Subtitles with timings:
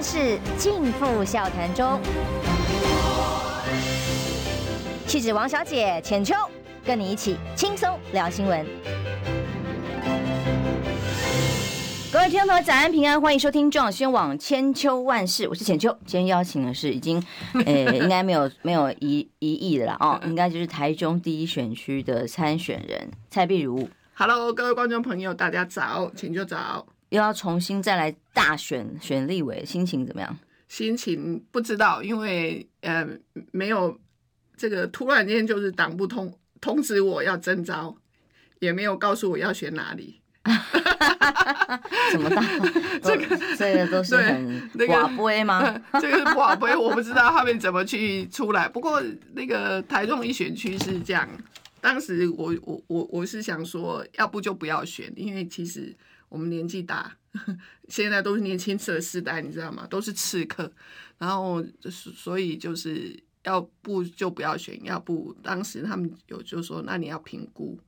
[0.00, 2.00] 万事尽付笑谈中。
[5.06, 6.34] 气质王小姐浅秋，
[6.82, 8.64] 跟你一起轻松聊新闻。
[12.10, 15.94] 各位听众朋友，早安平安，欢迎收听中广新闻网千秋万事，我是浅秋。
[16.06, 17.22] 今天邀请的是已经，
[17.66, 23.86] 呃，应该没有没有一一亿的了哦，应该就是台中第一选区的参选人蔡碧如。
[24.14, 26.86] Hello，各位观众朋友，大家早，浅秋早。
[27.10, 30.36] 又要重新再来大选选立委，心情怎么样？
[30.66, 33.06] 心情不知道，因为呃，
[33.52, 33.98] 没有
[34.56, 37.96] 这个突然间就是党部通通知我要征召，
[38.60, 40.20] 也没有告诉我要选哪里。
[42.12, 42.42] 怎么大？
[43.02, 45.60] 这个这个都是很寡杯吗？
[46.00, 48.68] 这个是寡杯，我不知道他们怎么去出来。
[48.68, 49.02] 不过
[49.34, 51.28] 那个台中一选区是这样，
[51.80, 55.94] 当时我我我我是想说，要不就不要选，因为其实
[56.30, 57.14] 我们年纪大，
[57.88, 59.86] 现在都是年轻吃的时代，你知道吗？
[59.86, 60.72] 都是刺客，
[61.18, 67.78] 然后所以就是要不就不要选，要不当时他们有就说，那你要评估。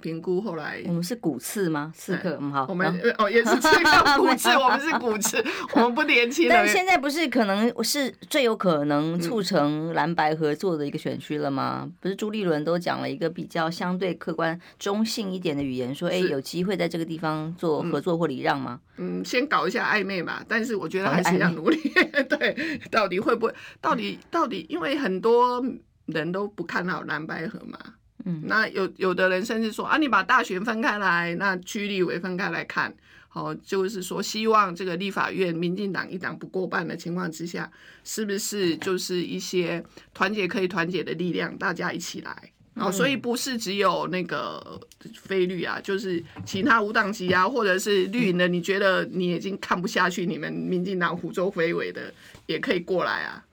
[0.00, 1.92] 评估后来，我们是骨刺吗？
[1.94, 2.86] 刺客，嗯，好，我们
[3.18, 5.44] 哦也是刺客骨刺， 我们是骨刺，
[5.76, 6.54] 我们不年轻了。
[6.54, 11.82] 但现在不是可能是最有可能促成蓝白合作的一个选区了吗？
[11.84, 18.80] 嗯、不是朱立伦都讲了一个比较相对客观、中性一点的语言，说哎有机会在这个地方做合作或礼让吗？
[18.96, 21.78] 嗯，先搞一下暧昧嘛，但是我觉得还是要努力。
[22.28, 23.54] 对，到底会不会？
[23.80, 25.64] 到底到底，因为很多
[26.06, 27.78] 人都不看好蓝白合嘛。
[28.24, 32.94] 嗯，那有有的人甚至说啊，你把大选分开来，那区立委分开来看，
[33.28, 37.70] 好，就是说希望这个立法院民进党一党不过半的情况之下，
[38.04, 39.82] 是不是就是一些
[40.12, 44.80] 团结可以团结的力量，大家一起来，好，所以不是只有那个
[45.14, 52.12] 非绿啊，就是其他无党籍啊，或者是绿营的，你觉得你已经看不下去，你们民进党胡作非为的。
[52.50, 53.44] 也可以过来啊，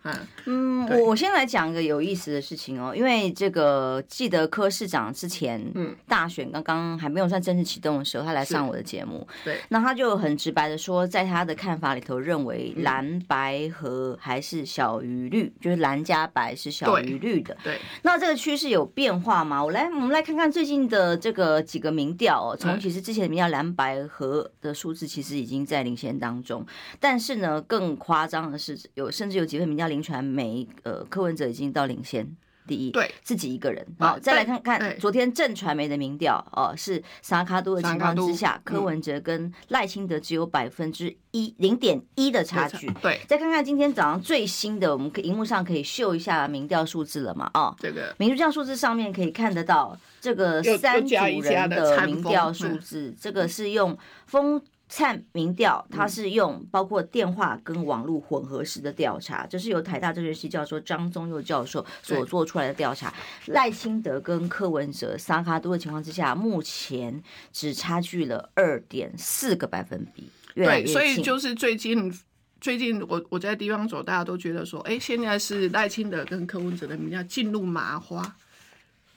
[0.46, 19.64] 嗯，我我先来讲一个有意思的事情哦，因为这个记得柯市长之前，嗯，大选刚刚还没有算正式启动的时候，他来上我的节目，对，那他就很直白的说，在他的看法里头，认为蓝白和还是小于绿，就是蓝加白是小于绿的，对，那这个趋势有变化吗？
[19.64, 26.66] 我来，我们来看看最近的这个几个民调哦，从其实之前的民调蓝白和的数字其实已经在领先当中，
[27.00, 28.76] 但是呢，更夸张的是。
[28.96, 32.36] 有甚至有几份民调林传媒，呃，柯文哲已经到领先
[32.68, 33.86] 第一，对，自己一个人。
[33.98, 42.92] 好，再来看看昨天正传媒的民调，哦，是萨卡多的情况之下，柯文哲跟赖清德只有百分之一零点一的差距。
[43.02, 47.50] 对，再看看今天早上最新的，我们可荧幕上可以秀一下民调数字了嘛？
[47.54, 54.62] 哦，这个民调数字上面可以看得到这个三组人的民调数字，这个是用风。
[54.90, 63.14] 灿民调，它是用包括电话跟网络混合式的调查，这是由台大政治系教授张宗佑教授所做出来的调查。
[63.48, 67.22] 赖清德跟柯文哲三脚督的情况之下，目前
[67.52, 70.86] 只差距了二点四个百分比，越来越。
[70.86, 72.14] 对，所以就是最近
[72.62, 78.38] 最近我我在地方走，大家都觉得说，哎，现在是赖清德跟柯文哲的民调进入麻花。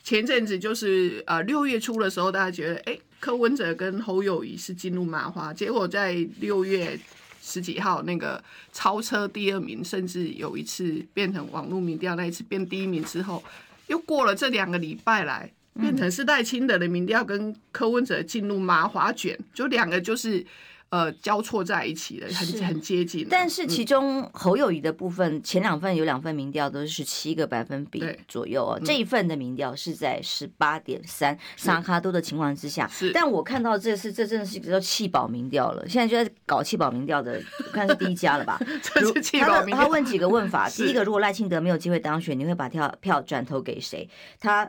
[0.02, 2.92] 前阵子就是呃六月初的时候，大家觉得哎。
[2.92, 6.98] 诶柯文哲跟侯友谊是进入麻花，结果在六月
[7.40, 8.42] 十几号那个
[8.72, 13.44] 超车第二名，甚至有一次变成网络民调那一次变第一名之后，
[13.86, 20.44] 又过了这两个礼拜来，变成是赖清德的民调跟柯文哲进入麻花卷，就两个就是。
[20.90, 23.24] 呃，交错在一起的，很很接近。
[23.30, 28.80] 但是其中侯友谊的部分，嗯、前两份有两份民调都是十七个百分比左右哦。
[28.84, 32.88] 这一份的民调是在十八点三，沙卡多的情况之下。
[32.88, 33.12] 是。
[33.12, 35.88] 但我看到这是这真的是一个叫弃保民调了。
[35.88, 38.60] 现在就在搞弃保民调的，我看是第一家了吧？
[38.82, 39.84] 这是弃保民调。
[39.84, 44.10] 他问几个问法， 第一个，如果赖清德没有机会当选，你会把票票转投给谁？
[44.40, 44.68] 他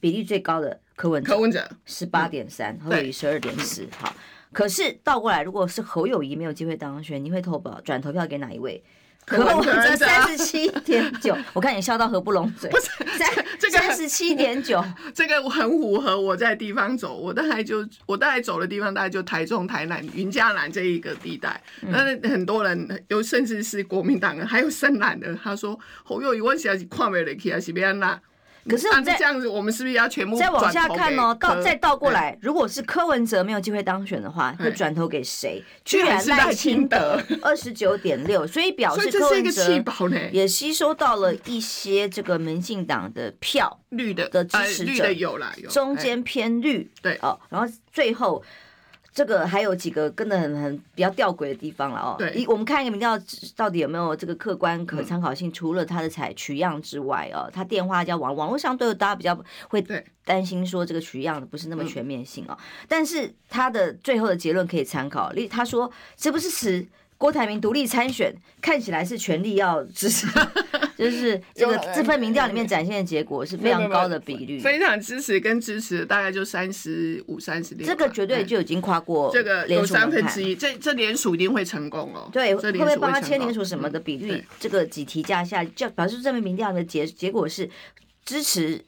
[0.00, 3.86] 比例最高的柯文哲，柯文哲十八点三，侯友谊十二点四。
[3.96, 4.12] 好。
[4.52, 8.82] 可是倒过来，如果是侯友谊没有机会当选，你会投保转投票给哪一位？
[9.24, 12.68] 可我这三十七点九， 我看你笑到合不拢嘴。
[12.68, 14.84] 不是三这个三十七点九，
[15.14, 21.62] 这个很符合我在地方走，我大概就我大概走的地方大概就台中、台南、云嘉南这一个地带。
[21.82, 28.20] 那、嗯、很多人有甚至是国民党人，还有深蓝的，他说侯友谊我现在是看不下去，还是别那。
[28.68, 31.34] 可是我们再这样子，我们是不是要全部再往下看呢？
[31.40, 35.62] 倒再倒过来，如果是柯文哲没有机会当选的话，会转投给谁？
[35.84, 39.82] 居然赖清德二十九点六，所以表示柯文哲
[40.30, 46.90] 也吸收到了一些这个民进党的票，绿的的支持者有啦，中间偏绿。
[47.02, 48.42] 对哦，然后最后
[49.12, 52.16] 这个还有几个跟的很很比较吊诡的地方了哦。
[52.18, 53.18] 对，我们看一个民调
[53.54, 59.38] 到底有没有这个客观可参考性，嗯、除了他的采取样之外哦，他电话加网网络上都有大家比较
[59.68, 59.84] 会
[60.24, 62.56] 担心说这个取样的不是那么全面性哦。
[62.88, 66.86] 但是他的最后的结论可以参考，例他说这不是词。
[67.22, 70.26] 郭台铭独立参选，看起来是全力要支持，
[70.98, 82.28] 就是这个这份民调里面展现的结果是非常高的比率，非常支持跟支持大概就三十五、三十六，这个绝对就已经跨过这个有三分之一，这这联署一定会成功哦。
[82.32, 87.70] 对，会不会帮他签连署什么的比率，这个几题加下，就表示这份民调的结结果是
[88.24, 88.84] 支持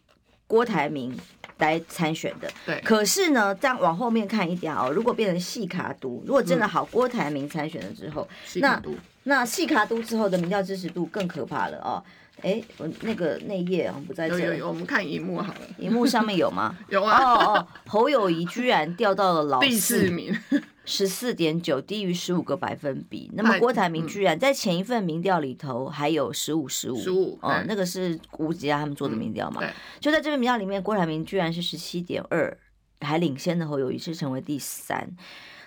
[0.48, 1.16] 郭台铭。
[1.64, 2.80] 来参选的，对。
[2.82, 8.82] 可是呢，这样往后面看一点哦，如果变成细卡都，如果真的好，郭台铭参选了之后，嗯、那
[9.24, 12.02] 那细卡都之后的民调支持度更可怕了哦。
[12.42, 16.76] 哎，我那个内页啊不在这里，有有有，我们看荧幕好了，荧幕上面有吗？
[16.90, 17.22] 有啊。
[17.22, 20.36] 哦哦，侯友谊居然掉到了老第四名。
[20.84, 23.30] 十四点九，低于十五个百分比。
[23.34, 29.60] 那么郭台铭居然在前一份民调里头还有十五十五，十五哦，那个是吴吉亚他们做的民调嘛？
[29.64, 32.56] 嗯、就在这份民调里面，郭台铭居然是十七点二，
[33.00, 35.08] 还领先的侯友宜是成为第三。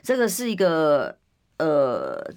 [0.01, 1.17] 这个是一个
[1.57, 2.33] 呃。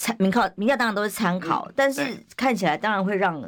[0.00, 2.02] 参民调民调当然都是参考，嗯、但是
[2.34, 3.38] 看起来当然会让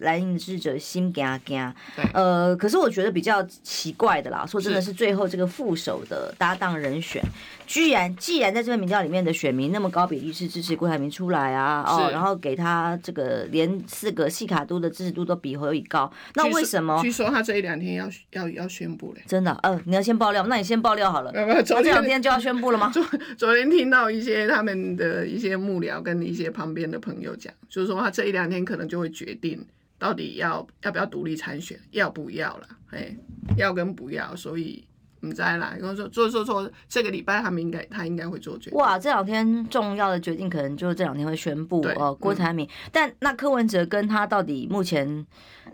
[0.00, 1.74] 蓝营支持者心惊惊。
[2.12, 7.22] 呃，可是我觉得比较奇怪的啦，说真的是最后这个副手的搭档人选，
[7.66, 17.00] 居然既然在这份民调里面的选民那么高比例是支持郭台铭出来啊，哦，然后给他这个连四个细卡都的支持度都比侯友宜高，那为什么？
[17.00, 19.22] 据说他这一两天要要要宣布嘞？
[19.26, 19.58] 真的？
[19.62, 21.32] 呃，你要先爆料，那你先爆料好了。
[21.32, 22.90] 他这两天就要宣布了吗？
[22.92, 23.02] 昨
[23.38, 25.93] 昨天听到一些他们的一些幕僚。
[25.94, 29.64] 要跟一些旁边的朋友讲，就是说他这一两天可能就会决定
[29.98, 33.16] 到底要要不要独立参选，要不要了，哎，
[33.56, 34.84] 要跟不要，所以
[35.24, 38.78] 你再来，跟我说，所以说说这个礼拜他们应该他应该会做决定。
[38.78, 42.66] 哇，这两天重要的决定可能就这两天会宣布哦、呃，郭台铭。
[42.66, 45.26] 嗯、但那柯文哲跟他到底目前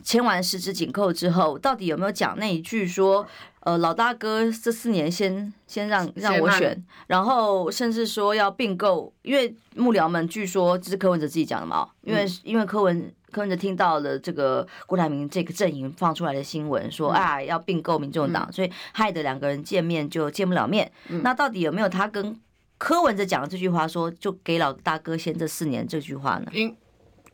[0.03, 3.27] 签完十指紧扣之后，到底有没有讲那一句说？
[3.63, 20.91] 呃，老大哥这四年先先让让我选，然后甚至说要并购，因为幕僚们据说这是柯文哲自己讲的嘛，因为因为柯文柯文哲听到了这个郭台铭这个阵营放出来的新闻，说啊要并购民众党，所以害得两个人见面就见不了面。
[21.23, 22.39] 那到底有没有他跟
[22.79, 26.47] 柯文哲讲的这句话说，就给老大哥先这四年这句话呢？
[26.53, 26.77] 应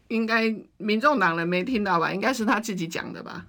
[0.08, 2.12] 应该民众党人没听到吧？
[2.12, 3.46] 应该是他自己讲的吧？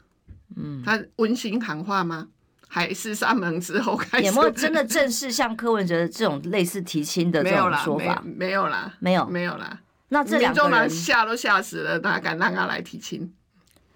[0.56, 2.28] 嗯，他温馨喊话吗？
[2.70, 8.22] 还是三门之后开始，有没有真的正式像柯文哲这种类似提亲的这种说法？
[8.26, 9.80] 没有啦，没有，没有啦。
[10.10, 13.34] 那这两个人吓都吓死了，哪敢让他来提亲？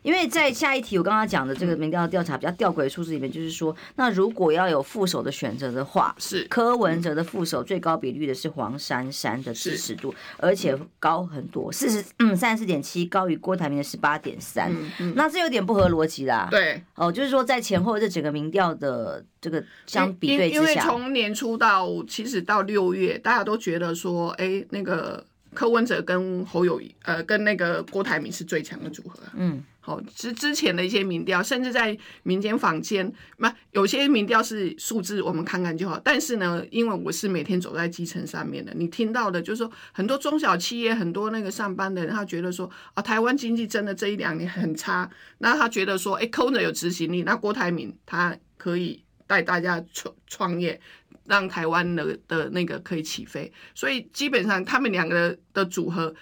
[0.03, 14.75] 因为在下一题，我刚刚讲的这个民调调查比较吊诡的数字里面，就是说，那如果要有副手的选择的话，是柯文哲的副手最高比率的是黄珊珊的支持度，而且高很多，四十嗯三十四点七，高于郭台铭的十八点三。
[15.13, 16.47] 那这有点不合逻辑啦。
[16.49, 25.23] 对，哦，就是说在前后这整个民调的这个相比对之下，因为从年初到其实到六月，大家都觉得说，哎，那个
[25.53, 29.19] 柯文哲跟侯友宜，呃，跟那个郭台铭是最强的组合。
[29.35, 29.63] 嗯。
[29.83, 35.99] 好，之之前的一些民调，甚至在民间坊间，那有些民调是数字，我们看看就好。
[36.03, 45.09] 但是呢，因为我是每天走在基层上面的，你听到的就是说，很多中小企业，很多那个上班的人，他觉得说，啊，台湾经济真的这一两年很差，
[45.39, 50.79] 那他觉得说，哎，柯文哲有执行力，那郭台铭他可以带大家创创业，
[51.25, 53.51] 让台湾的的那个可以起飞。
[53.73, 56.13] 所以基本上他们两个的组合。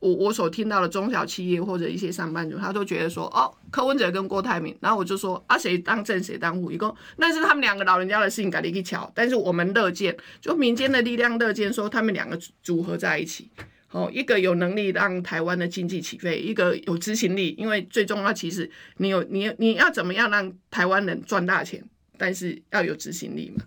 [0.00, 9.10] 我我所听到的中小企业或者一些上班族，他都觉得说，哦，柯文哲跟郭台铭，然后我就说，啊，谁当正谁当副，一共那是他们两个老人家的事情，赶紧去乔。
[9.12, 13.50] 但是我们乐见，就民间的力量乐见，说他们两个组合在一起，
[13.90, 21.84] 哦，一个有能力让台湾的经济起飞，一个有执行力，因为最重要其实你有你你要怎么样让台湾人赚大钱，
[22.16, 23.64] 但是要有执行力嘛。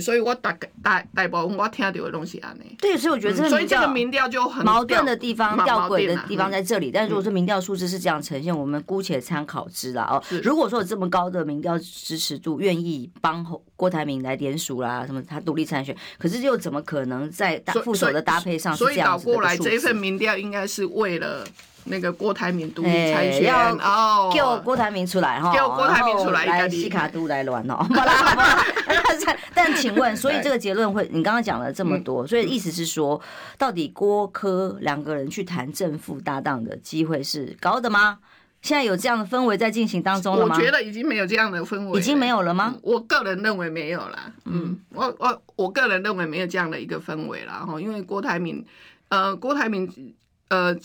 [0.00, 2.76] 所以我大大大部分我听到的东西安尼。
[2.80, 6.90] 对，所以我觉得这所以这个民调就很矛盾的地方、吊诡的地方在这里。
[6.90, 10.22] 但如果说民调数字是这样呈现，我们姑且参考之啦哦。
[10.42, 19.32] 如果说有这么高的民调支持度，愿意帮郭台铭来联署啦，什么他独立参选，可是又怎么可能在副手的搭配上是这样子的？
[19.32, 21.44] 所以倒过来，这一份民调应该是为了。
[21.84, 27.84] 那个郭台铭独立参选，哦，叫郭台铭出来哈，叫郭台铭出来，来西卡都来乱哦，
[29.54, 33.20] 但请问，所以这个结论会，你刚刚讲了这么多，所以意思是说，
[33.58, 38.18] 到底郭柯两个人去谈正副搭档的机会是高的吗？
[38.60, 40.54] 现在有这样的氛围在进行当中了吗？
[40.56, 42.76] 我觉得已经没有这样的氛围，已经没有了吗？
[42.82, 44.32] 我个人认为没有啦。
[44.44, 47.64] 嗯，我我我个人认为没有这样的一个氛围啦。
[47.66, 48.64] 哈，因为郭台铭，
[49.08, 50.14] 呃，郭台铭，
[50.48, 50.76] 呃。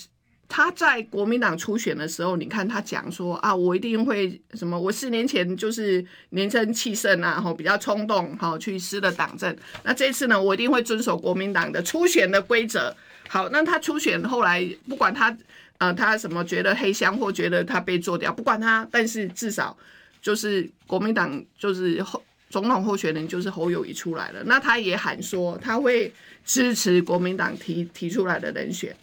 [0.49, 4.79] 他在国民党初选的时候，你看他讲说啊，我一定会什么？
[4.79, 9.53] 我四年前就是年轻气盛啊，吼比较冲动，哈去失了党政。
[9.83, 12.95] 那这次呢，我一定会遵守国民党的初选的规则。
[13.27, 15.37] 好，那他初选后来不管他
[15.79, 19.77] 呃他什么觉得黑箱或觉得他被做掉，不管他，但是至少
[20.21, 24.41] 就是国民党就是候总统候选人就是侯友谊出来了。
[24.45, 26.11] 那他也喊说他会
[26.45, 28.95] 支持国民党提提出来的人选。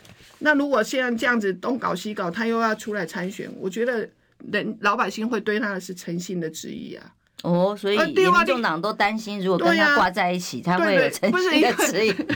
[0.44, 4.06] 那如果现在这样子东搞西搞，他又要出来参选，我觉得
[4.52, 7.12] 人老百姓会对他的是诚信的质疑啊。
[7.42, 12.12] 哦，所以民众党都担心，如果跟他挂在一起，他会有诚信的质疑。
[12.12, 12.26] 对，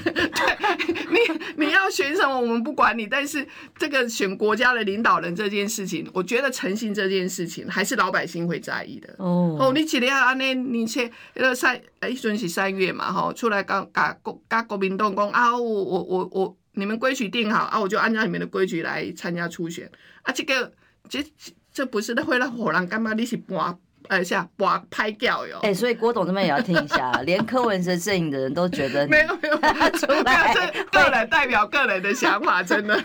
[1.10, 3.46] 你你要选什么，我们不管你，但是
[3.78, 9.14] 这个选国家的领导人这件事情，我觉得诚信这件事情还是老百姓会在意的。
[9.18, 10.32] 哦哦，你几年啊？
[10.32, 13.12] 那你去呃三哎，准是三月嘛？
[13.12, 16.56] 哈，出来刚刚国刚国民党讲啊，我我我我。
[16.78, 19.90] 你们规矩定好啊，我就按照你们的规矩来参加初选
[20.22, 20.32] 啊。
[20.32, 20.72] 这个
[21.08, 21.24] 这
[21.72, 23.12] 这不是会让火狼干嘛？
[23.14, 25.58] 你是拔呃下拔拍掉哟。
[25.62, 29.56] 哎，所以郭董这边也要听一下， 连柯文哲阵营的人都觉得没有没有
[29.98, 30.54] 出来，
[30.92, 32.96] 个人代表个人的想法，真的。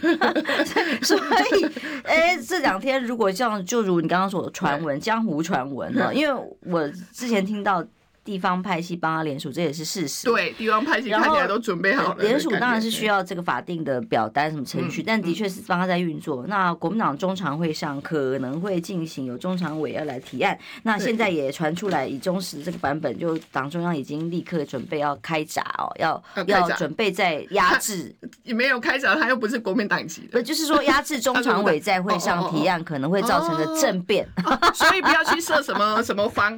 [1.01, 1.17] 所
[1.57, 1.65] 以，
[2.03, 7.83] 哎，这两天如果像就如你刚刚说的传闻，江湖传闻呢，因为我之前听到。
[8.23, 10.25] 地方派系帮他联署，这也是事实。
[10.25, 12.23] 对，地方派系看起来都准备好了。
[12.23, 16.43] 联署当然是需要这个法定的表单什么程序，嗯、但的确是帮他在运作。
[16.43, 20.57] 嗯、那国民党中常会上可能会进行有中常委要来提案。
[20.83, 28.15] 那现在也传出来，以中时这个版本，就党中央已经立刻准备要开闸哦，要要准备在压制。
[28.43, 30.39] 也没有开闸，他又不是国民党籍的。
[30.39, 34.25] 不就是说压制中常委在会上 提案，可能会造成的政变。
[34.73, 36.57] 所以不要去设什么 什么防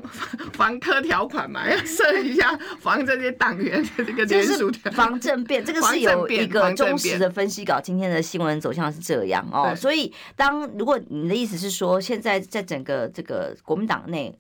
[0.54, 1.50] 防科条款。
[1.56, 7.80] 要设一下防这些党员的这个联署条，防政变，这个是有一个忠实的分析稿。
[7.80, 14.36] 今天的新闻走向是这样哦，所以当如果你的意思是说，现在在整个这个国民党内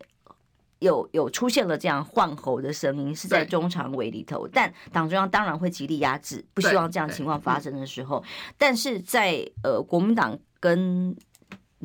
[0.80, 8.24] 有有出现了这样换候的声音，是在中常委里头，但党中央当然会极力压制，不希望这样情况发生的时候，
[8.58, 11.16] 但是在呃国民党跟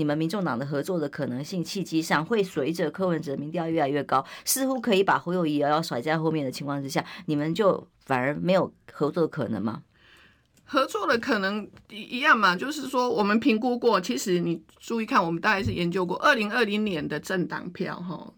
[0.00, 9.82] 你们民众党的合作的可能性契机上，会随着柯文哲民调越来越高，似乎可以把侯友谊遥遥甩在后面的情况之下，你们就反而没有合作的可能吗？
[10.64, 18.32] 合作的可能一样嘛，就是说我们评估过，其实你注意看，我们大概是研究过二零二零年的政党票哈。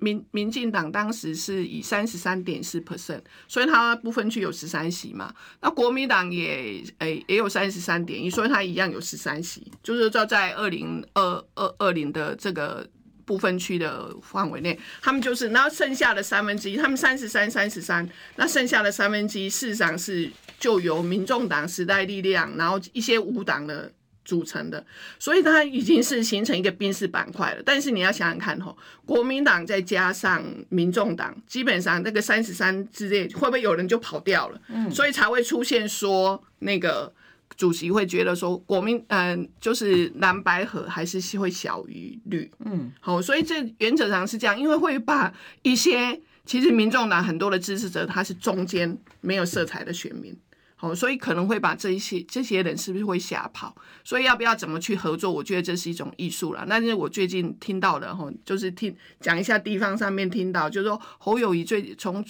[0.00, 5.32] 民民进党当时是以三十三点四 percent，所以它不分区有十三席嘛。
[5.60, 12.88] 那国民党也诶、也有三十三点一，所以它一样有十三席，就是说在二零二二二零的这个
[13.24, 23.92] 不分区的范围内，他们就是，然后剩下的三分之一，他们三十三三十三，那剩下的三分之一事实上是就由民众党、时代力量，然后一些无党的。
[24.30, 24.86] 组成的，
[25.18, 27.62] 所以它已经是形成一个宾士板块了。
[27.66, 34.60] 但是你要想想看吼，国民党再加上民众党，基本上那个三十三之内，会不会有人就跑掉了？
[34.68, 37.12] 嗯，所以才会出现说那个
[37.56, 42.48] 主席会觉得说国民嗯、呃，就是蓝白河还是会小于绿。
[42.64, 50.32] 嗯，好，所以这原则上是这样，因为会把一些其实民众党很多的支持者，他是中间没有色彩的选民。
[50.80, 53.74] 哦，所以可能会把这一些这些人是不是会吓跑？
[54.02, 55.30] 所以要不要怎么去合作？
[55.30, 56.66] 我觉得这是一种艺术了。
[56.68, 62.24] 但是我最近听到的哈，就是听讲一下地方上面听到，就是说侯友谊最从。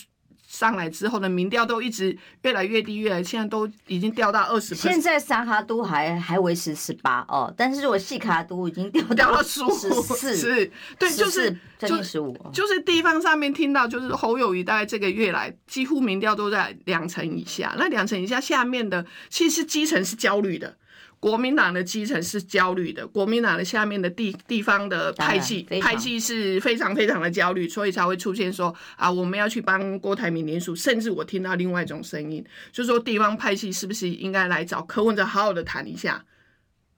[0.50, 4.74] 上来之后的民调都一直越来越低，越来现在都已经掉到二十。
[4.74, 12.36] 现在三卡都还还维持十八哦，但是如果细卡都已经掉掉到十四，是，对，就是将近十五。
[12.52, 20.74] 就是地方上面听到，就是侯友谊大概这个月来几乎民调都在两成以下，那两成以下下面的其实基层是焦虑的。
[21.20, 36.24] 国民党的基层是焦虑的，国民党的下面的地地方的派系派系是非常非常的焦虑，所以才会出现说啊，我们要去帮郭台铭联署，甚至我听到另外一种声音，就是说地方派系是不是应该来找柯文哲好好的谈一下？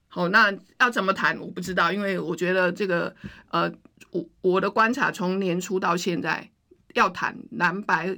[0.07, 1.37] 好，那要怎么谈？
[1.37, 3.13] 我不知道，因为我觉得这个
[3.49, 3.69] 呃，
[4.11, 6.49] 我我的观察从年初到现在，
[6.93, 8.15] 要谈蓝白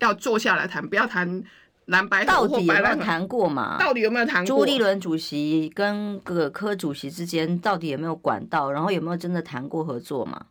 [0.00, 1.44] 要坐下来谈，不要谈。
[1.86, 3.76] 蓝白到底有没有谈过嘛？
[3.78, 4.46] 到底有没有谈过？
[4.46, 8.70] 朱立伦主席跟各个柯主席之间到底有没有管道？
[8.70, 10.46] 然后有没有真的谈过合作嘛？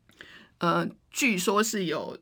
[0.60, 2.18] 呃，据说是有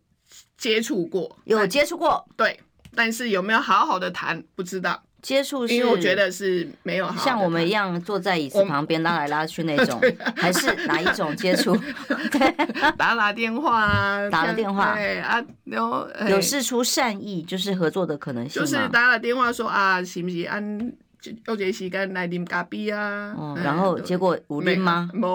[0.57, 2.59] 接触过，有接触过，对，
[2.95, 5.03] 但是有没有好好的谈，不知道。
[5.21, 10.01] 接触是，因为我觉得是没有好像我们一样坐在椅子旁边拉来拉去那种，
[10.35, 11.77] 还是哪一种接触？
[12.97, 20.91] 打打电话啊，打了电话，对啊，然后有事出善意，就是合作的可能性，就是打打电话说啊，行不行按？
[21.45, 25.09] 有这时间来啉咖啡啊，哦，然后结果有啉吗？
[25.13, 25.27] 没，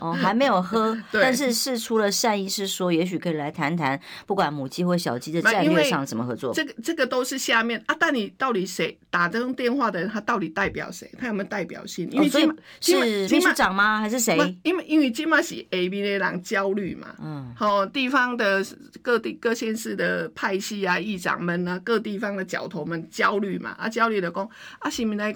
[0.00, 6.54] 哦，还没有喝，但是是出了善意，是说也许可以来谈谈，不管母鸡或小鸡的战略上怎么合作。
[6.54, 11.10] 这个这个都是下面啊，但你到底谁打这种电话的人，他到底代表谁？
[11.18, 12.08] 他有没有代表性？
[12.12, 12.48] 因为今
[12.80, 13.98] 是秘书长吗？
[13.98, 14.36] 还是谁？
[14.62, 18.64] 因为因为今嘛是 A B 的人焦虑嘛，嗯，好，地方的
[19.02, 24.48] 各地各县市的派系啊，议长们啊，各地方的角头们焦虑嘛，啊，焦虑的工
[24.78, 24.88] 啊。
[25.16, 25.34] 来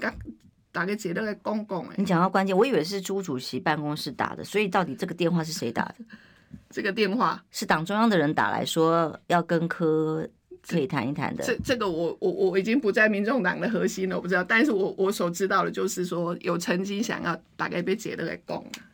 [0.72, 5.94] 打个结论来讲讲哎，你讲到关键，我以为是朱主席办公室打的，所以到底这个电话是谁打的？
[6.70, 10.28] 这个电话是党中央的人打来说要跟柯
[10.66, 11.44] 可以谈一谈的。
[11.44, 14.42] 这这个我我我已经不在民众党的核心了，我不知道。
[14.42, 18.60] 但是我我所知道的就是说，有曾经想要打给被解的来讲，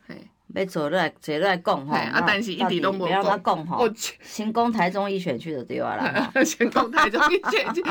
[0.53, 3.87] 要做来坐来讲吼，啊，但是一直都没有讲吼。
[4.21, 7.83] 先讲台中一选区就对了，先讲台中一选区。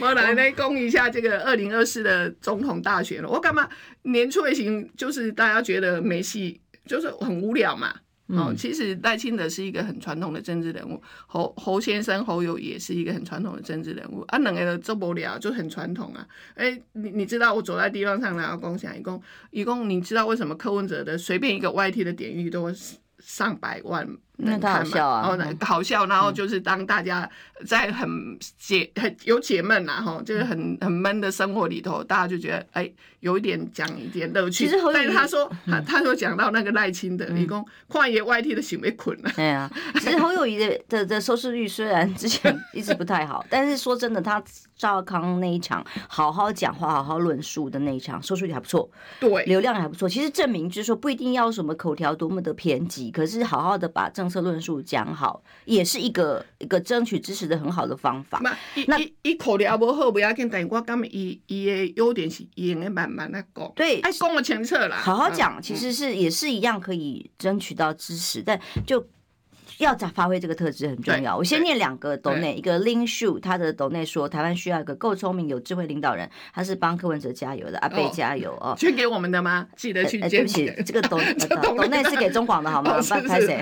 [0.00, 3.28] 我来来讲一下这个二零二四的总统大选了。
[3.28, 3.68] 我干嘛
[4.02, 7.94] 年初也行就是大家觉得没戏，就是很无聊嘛。
[8.28, 16.26] 哦，其实赖清德是一个很传统的政治人物，侯侯先生侯友也是一个很传统的政治人物，啊，两个都做不了，就很传统啊。
[16.54, 22.68] 哎、你你知道我走在地方上然后共享，一共一共，你知道为什么柯文哲的随便一个 YT 的点阅都
[23.18, 24.08] 上百万？
[24.38, 25.28] 那他好笑啊！
[25.28, 27.28] 哦，好笑，然后就是当大家
[27.66, 32.90] 在很解很有解闷呐，哈，就是很很闷的生活里头，大家就觉得哎，
[33.20, 34.66] 有一点讲一点乐趣。
[34.66, 39.30] 其实，但是他说，他他说讲到那个赖清德，一共旷野 YT 的行为捆了。
[39.34, 44.42] 对啊，其实侯友宜的的的收视率虽然之前一直不太好，但是说真的，他
[44.76, 50.06] 赵康那一场好好讲话、好好论述的那一场，收视率还不错，对，流量还不错。
[50.06, 58.40] 其实证明就是说，不一定要什么口条多么的偏激，可是好好的把政策论述讲好，也是一个一个争取支持的很好的方法。
[58.42, 58.56] 那
[58.86, 69.06] 那一口条不好不要紧，但是我感觉伊伊的优点是伊会慢慢来讲，对，爱讲的清楚啦，好好讲，其实是也是一样可以争取到支持，但就。
[69.78, 71.36] 要咋发挥这个特质很重要。
[71.36, 78.74] 我先念两个斗内，一个 Lin Shu，他的斗内说，台湾需要一个够聪明、有智慧领导人，他是帮柯文哲加油的，阿贝加油哦。
[78.78, 79.66] 捐给我们的吗？
[79.76, 80.30] 记得去捐。
[80.30, 81.18] 对不起，这个斗
[81.62, 82.96] 斗 内是给中广的好吗？
[83.26, 83.60] 拍谁？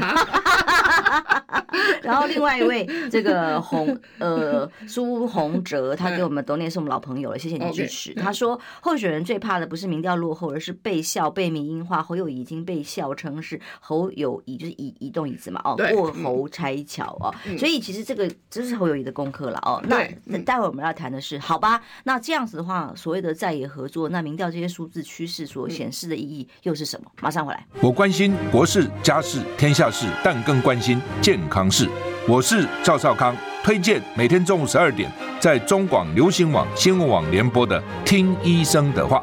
[2.02, 8.12] 然后另外一位这个洪呃苏洪哲，他给我们斗内是我们老朋友了，谢谢你支持。
[8.14, 12.02] 他说候选人最怕的不是民调落后，而是被笑被民音化。
[12.02, 15.76] 侯友已经被笑称是侯友宜，就是移移动椅子嘛哦。
[15.94, 19.82] 过侯拆桥哦，所以其实这个就是侯友谊的功课了哦。
[19.86, 21.80] 那待会我们要谈的是，好吧？
[22.04, 27.10] 那这样子的话，所谓的在野合作，那民调这些数字趋势所显示的意义又是什么？
[27.20, 27.66] 马上回来。
[27.80, 31.88] 我关心国事、家事、天下事，但更关心健康事。
[32.26, 39.22] 我是赵少康，推荐每天中午十二点在中广流行网、新闻网联播的《听医生的话》。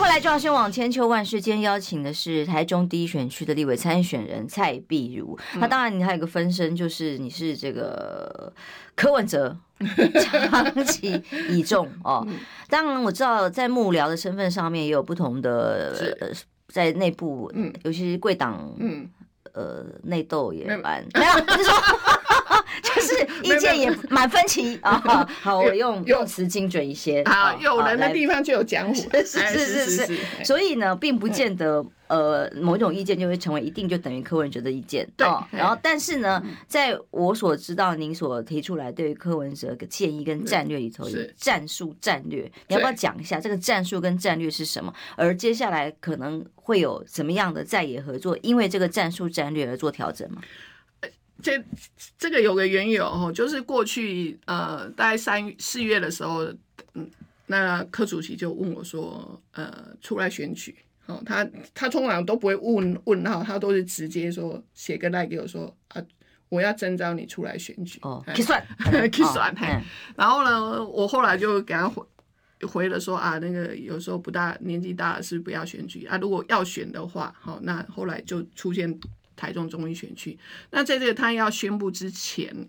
[0.00, 5.38] 后来，中央新闻网千秋万世，今天邀请的是台中第一选区的立委参选人蔡碧如。
[5.56, 8.50] 那当然，你还有个分身，就是你是这个
[8.96, 9.54] 柯文哲
[10.48, 12.26] 长期倚重哦。
[12.70, 16.28] 当然，我知道在幕僚的身份上面也有不同的，呃，
[16.68, 19.06] 在内部，嗯尤其是贵党，嗯
[19.52, 21.74] 呃，内斗也蛮没有，你 说。
[22.94, 24.98] 就是 意见也蛮分歧啊。
[25.40, 27.22] 好，我用用词精准一些。
[27.24, 29.10] 好，有人的地方就有江湖。
[29.12, 30.18] 是是是是。
[30.44, 35.08] 所以呢，并不见得呃某一种意见就会成为一定就等于柯文哲的意见。
[35.16, 35.26] 对。
[35.50, 44.92] 然后，但是呢，在我所知道您所提出来对于柯文哲的建议跟战略里头，有战术战略，你要不要讲一下这个战术跟战略是什么？
[45.16, 50.40] 而接下来可能会有什么样的在野合作，因为这个战术战略而做调整吗？
[51.42, 51.62] 这
[52.18, 56.44] 这个有个缘由哦，就是过去呃，大概三四月的时候，
[56.94, 57.08] 嗯，
[57.46, 60.76] 那柯主席就问我说，呃，出来选举，
[61.06, 66.02] 哦，他他通常都不会问问号，他都是直接说写个赖给我说啊，
[66.48, 67.98] 我要征召你出来选举。
[68.02, 68.64] 哦，去算，
[69.10, 69.54] 去算。
[69.56, 69.66] 嘿，
[70.16, 72.04] 然后呢，我后来就给他回
[72.68, 79.00] 回了说啊，那个有时候不大年纪大了是不要选举啊，如果要选的话，好，那后来就出现
[79.40, 80.38] 台中中坜选区。
[80.70, 82.68] 那在这个他要宣布之前。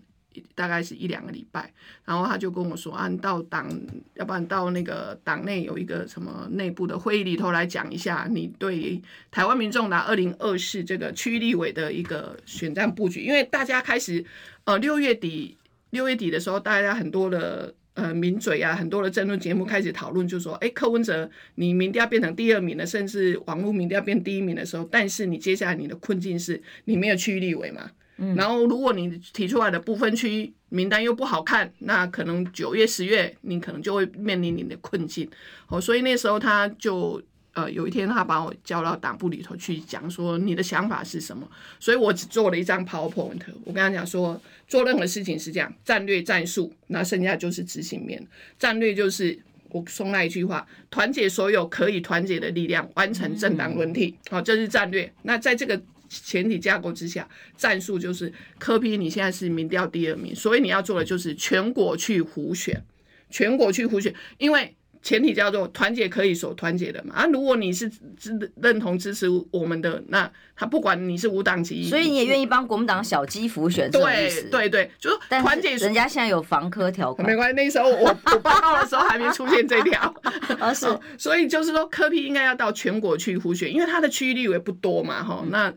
[0.54, 1.70] 大概是一两个礼拜，
[2.06, 3.68] 然后他就跟我说：“啊，到党，
[4.14, 8.98] 要不然到那个党内有一个什么内部的会议里头来讲一下，你对
[9.30, 13.20] 台湾民众拿二零二四这个区域立委的一个选战布局。
[13.20, 14.24] 因为大家开始，
[14.64, 15.58] 呃，六月底
[15.90, 27.90] 六月底的时候，大家很多的呃名嘴啊，很多的争论节目开始讨论，就说：哎，柯文哲你民调变成第二名了，甚至网络民调变第一名的时候，但是你接下来你的困境是你没有区域立委嘛？”
[28.36, 35.28] 然后，如果你提出来的不分区名单又不好看，那可能九月、十月你可能就会面临你的困境。
[35.66, 37.20] 哦，所以那时候他就
[37.54, 41.46] 呃有一天他把我叫到党部里头去讲说你的想法是什么。
[41.78, 48.26] 所以我只做了一张 PowerPoint，我跟他讲说做任何事情是这样，战略战术，那剩下就是执行面。
[48.58, 49.38] 战略就是
[49.68, 54.16] 我送那一句话，团结所有可以团结的力量，完成政党轮替。
[54.30, 55.12] 好，这是战略。
[55.22, 62.82] 那在这个前提架构之下，战术就是科比你现在是民调第二名，所以你要做的就是全国去胡选，
[63.30, 64.74] 全国去胡选，因为。
[65.02, 67.26] 前提叫做团结可以所团结的嘛啊！
[67.26, 73.90] 如果你是支认同支持我们的，那他不管你是无党籍，所以你也愿意帮国民党小鸡辅选？
[73.90, 75.74] 对对对，就是团结。
[75.74, 77.54] 人家现在有防科条款，没关系。
[77.56, 80.14] 那时候我我报告的时候还没出现这条，
[80.60, 80.86] 而是
[81.18, 85.44] 所以就是说科批应该要到全国去辅选，因为它的区域立委不多嘛哈。
[85.48, 85.74] 那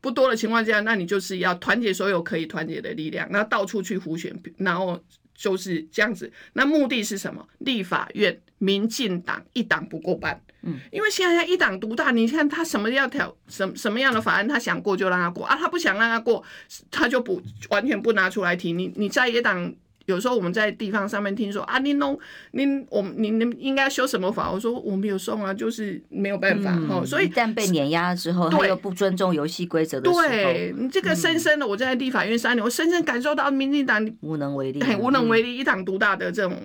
[0.00, 4.98] 不多的情况下，那你就是要团结所有可以团结的力量，那到处去辅选，然后。
[5.36, 7.46] 就是这样子，那目的是什么？
[7.58, 16.42] 立法院民进党一党不过半，嗯，因为现在一党独大，你看他什么要挑什什么样的法案，他想过就让他过啊，他不想让他过，
[16.90, 18.72] 他就不完全不拿出来提。
[18.72, 19.74] 你你在野党。
[20.06, 22.18] 有时候我们在地方上面听说啊，你弄
[22.52, 24.50] 你我你你应该修什么法？
[24.50, 27.06] 我说我没有送啊，就是没有办法哈、嗯。
[27.06, 36.56] 所以一旦被碾压之后，他又不尊重游戏规则的时候，对你这个深深的，我在立法院三年，我深深感受到民进党无能为力，很无能为力，一党独大的这种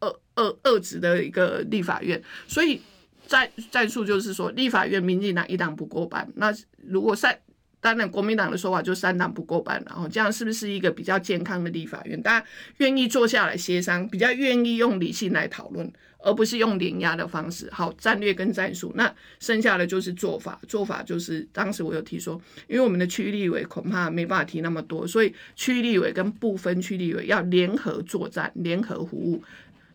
[0.00, 2.22] 恶恶恶质的一个立法院。
[2.46, 2.80] 所以
[3.26, 6.28] 战战术就是说，立法院民进党一党不过半。
[6.36, 6.54] 那
[6.86, 7.40] 如果在
[7.84, 12.18] 当然，国民党的说法就三党不过半，然后这样是不是一个比较健康的立法院？
[12.22, 12.46] 大家
[12.78, 17.68] 愿意坐下来协商，比较愿意用理性来讨论，而不是用碾压的方式。
[17.70, 20.58] 好，战略跟战术，那剩下的就是做法。
[20.66, 29.44] 做法就是当时我有提说，因为我们的区立委恐怕没办法提那么多，所以区立委跟不分区立委要联合作战，联合服务，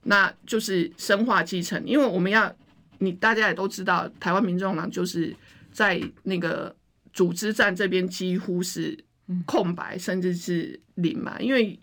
[0.04, 1.82] 那就是深化基层。
[1.88, 2.56] 因为我们要，
[3.00, 5.36] 你大家也都知道，台湾民众党就是
[5.74, 6.76] 在那个。
[7.14, 8.98] 组织战这边几乎是
[9.46, 11.80] 空白，甚至是零嘛，因为。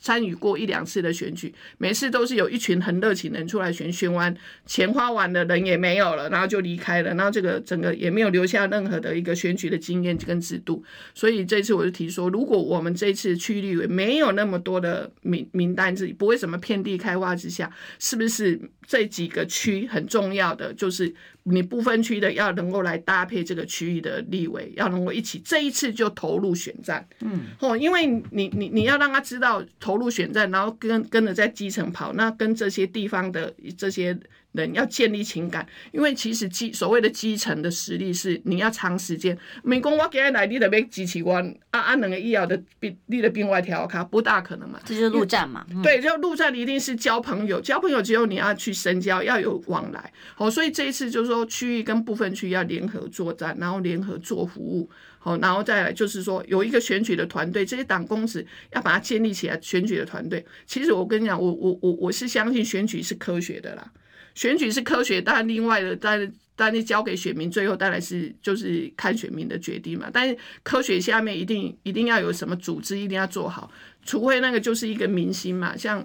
[0.00, 4.34] 参与过一两次的选举，每次都是有一群很热情的人出来选，选完
[4.64, 10.82] 钱花完了，人也没有了，然后就离开了，然后这个整个也没有留下任何的一个选举的经验跟制度。
[11.14, 29.62] 所以这次我就提说，如果我们这次区立委没有那么多的名名单，自己不会什么遍地开花之下，是不是这几个区很重要的，就是你不分区的要能够来搭配这个区域的立委，要能够一起这一次就投入选战，嗯，哦，因为你你你要让他知道。
[29.80, 34.18] 投入选战，然后跟跟着在基层跑，那跟这些地方的这些
[34.52, 39.36] 人要建立情感，因为其实基所谓的基层的实力是你要长时间。
[39.62, 44.80] 美工我今天来，你得被机器关啊啊，两个医疗的兵，你的兵外条卡不大可能嘛。
[44.84, 45.64] 这就是陆战嘛。
[45.70, 50.12] 嗯、对，就陆战一定是交朋友，交朋友只有你要去深交，要有往来。
[50.34, 54.90] 好，所以这一次就是说区域跟部分区要联合作战，然后联合做服务。
[55.22, 59.60] 好，然后再来就是说，有一个选举的团队，这些党公子要把它建立起来。
[59.60, 63.92] 选举的团队，其实我跟你讲，我我我我是相信选举是科学的啦，
[64.34, 70.08] 选举是科学，但另外的，但但是交给选民，最后当然是就是看选民的决定嘛。
[70.10, 73.70] 但是科学下面一定一定要有什么组织，一定要做好，
[74.06, 76.02] 除非那个就是一个明星嘛，像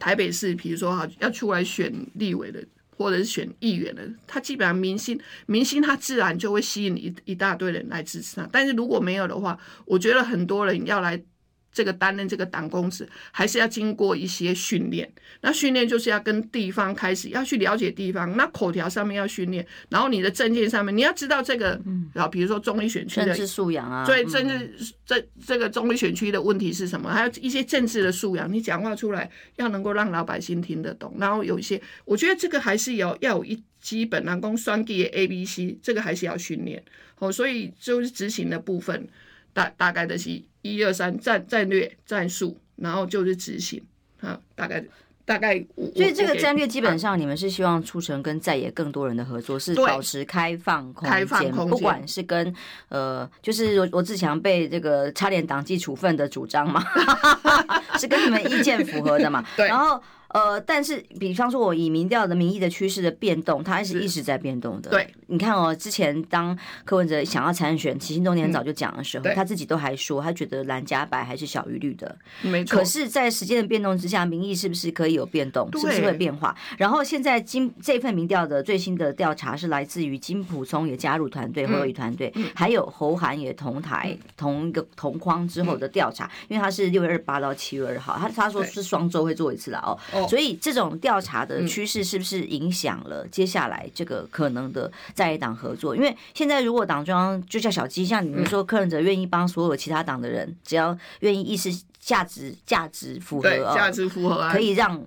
[0.00, 2.60] 台北市，比如说哈，要出来选立委的。
[3.02, 8.48] 或者是选议员的，他基本上明星，明星他自然就会吸引一一大堆人来支持他。
[8.52, 11.22] 但是如果没有的话，我觉得很多人要来。
[11.72, 15.10] 这个担任这个党公职，还是要经过一些训练。
[15.40, 18.36] 那训练就是要跟地方开始要去了解地方。
[18.36, 21.80] 那口条上面要训练，然后你的证件上面你要知道这个，
[22.12, 24.74] 然后比如说中立选区的政治素养啊，对政治
[25.06, 27.10] 这这个中立选区的问题是什么？
[27.10, 31.16] 还有一些政治的素养，你讲话出来要能够让老百姓听得懂。
[31.18, 36.82] 然后有一些，我觉得这个还是有要有一基本能够双 D A B C，这个还是要训练。
[37.18, 39.08] 哦，所以就是执行的部分。
[39.52, 43.82] 大大概的是一二三战战略战术，然后就是执行
[44.20, 44.84] 啊，大概。
[45.24, 45.54] 大概，
[45.94, 52.52] 所以这个战略基本上，你们是希望促成跟在野更多人的合作，是保持开放空间，不管是跟
[52.88, 56.84] 呃，就是罗罗志强被这个差点党纪处分的主张嘛，
[58.00, 59.44] 是跟你们意见符合的嘛？
[59.56, 60.02] 对，然后。
[60.32, 64.90] 呃，但是比方说，我以民调的民意的趋势的变动，它还是一直在变动的。
[64.90, 72.16] 对，你看哦，之前当柯文哲想要参选，起心动念很早就讲的时候，他自己都还说，他觉得蓝加白还是小于绿的。
[72.42, 72.78] 没错。
[72.78, 75.68] 可是，在时间的变动之下，民意是不是可以有变动？
[75.78, 76.56] 是不是会变化？
[76.78, 89.98] 然后现在金这份民调的最新的调查是来自于金普聪也加入团队，侯友谊团队，还有侯涵也同台同一个同框之后的调查，因为他是六月二十八到七月二号，他他说是双周会做一次的哦。
[90.28, 95.94] 所以这种调查的趋势是不是影响了接下来这个可能的在野党合作？
[95.94, 105.00] 因为现在如果党中央就叫小鸡，像你们说柯文哲愿意帮所有其他党的人，只要愿意意识价值价值符合，价值符合，可以让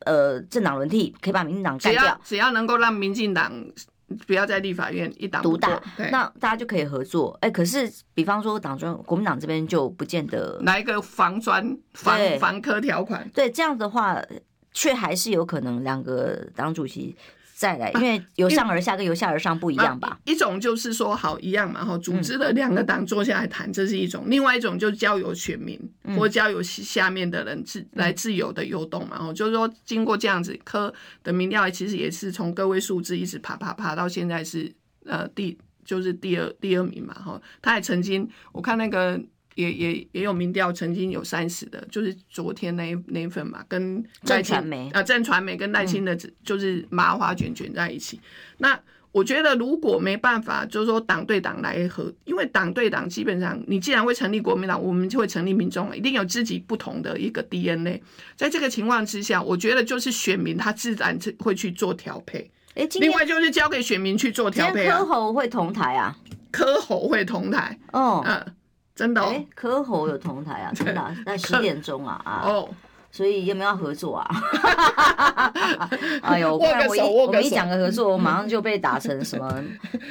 [0.00, 3.52] 呃政党轮替，可以把民进党干掉，只要能够让民进党
[4.26, 5.80] 不要在立法院一党独大，
[6.10, 7.36] 那大家就可以合作。
[7.40, 14.22] 哎，可是比方说党中央国民党这边就不见得来一个防专防防科条款，对这样的话。
[14.72, 17.14] 却还是有可能两个党主席
[17.54, 20.08] 再来，因为由上而下跟由下而上不一样吧？
[20.08, 25.78] 啊、一种就是说好一样嘛，哈，组织的两个党坐下来谈，这是一种；另外一种就是交由选民
[26.16, 34.72] 或交由下面的人自来自由的游动嘛，哈，就是说经过这样子，科的民调其实也是从个位数字一直爬爬爬到现在是
[35.04, 39.20] 呃第就是第二第二名嘛，哈，他也曾经我看那个。
[39.54, 48.16] 也也也有民调，曾经有三十的，就是昨天那那一份嘛，跟正传媒啊，正传媒跟赖清的就是麻花卷卷在一起。
[48.16, 48.20] 嗯、
[48.58, 58.02] 那我觉得如果没办法，就是说党对党来和，因为党对党基本上，你既然会成立国民党，我们就会成立民众，一定有自己不同的一个 DNA。
[58.36, 62.50] 在这个情况之下，我觉得就是选民他自然会去做调配。
[62.74, 64.98] 哎，另外就是交给选民去做调配、啊。
[64.98, 66.16] 柯侯会同台啊？
[66.50, 68.54] 科侯会同台哦，嗯。
[69.02, 72.68] 真的哦，哎，柯侯有同台啊， 真的，在十点钟啊啊，哦，
[73.10, 74.30] 所以有没有要合作啊？
[76.22, 79.64] 哎呦，我我一我一讲个合作， 我马上就被打成什么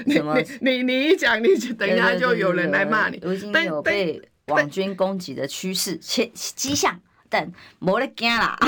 [0.07, 0.35] 什么？
[0.59, 3.17] 你你一讲，你等一下就有人来骂你。
[3.23, 6.99] 我已经有被网军攻击的趋势迹迹象。
[7.31, 8.59] 但没得惊啦，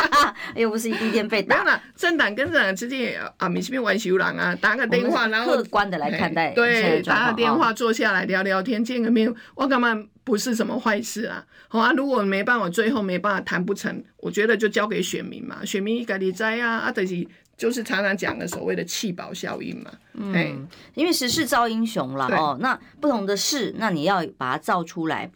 [0.54, 1.80] 又不是一天被打。
[1.96, 6.52] 政党跟政党之间啊，没什么玩笑人啊，打个电话，然后客观的来看待。
[6.52, 11.42] 对，打个电话坐下来聊聊天，见个面，我干嘛不是什么坏事啊？
[11.68, 19.90] 好啊，如果没办法，最后没办法谈不成，我觉得就交给选民嘛，选民一个理灾啊，啊，等于就是常常讲的所谓的弃保效应嘛。
[20.12, 25.30] 嗯，因为时势造英雄啦哦，那不同的事，那你要把它造出来，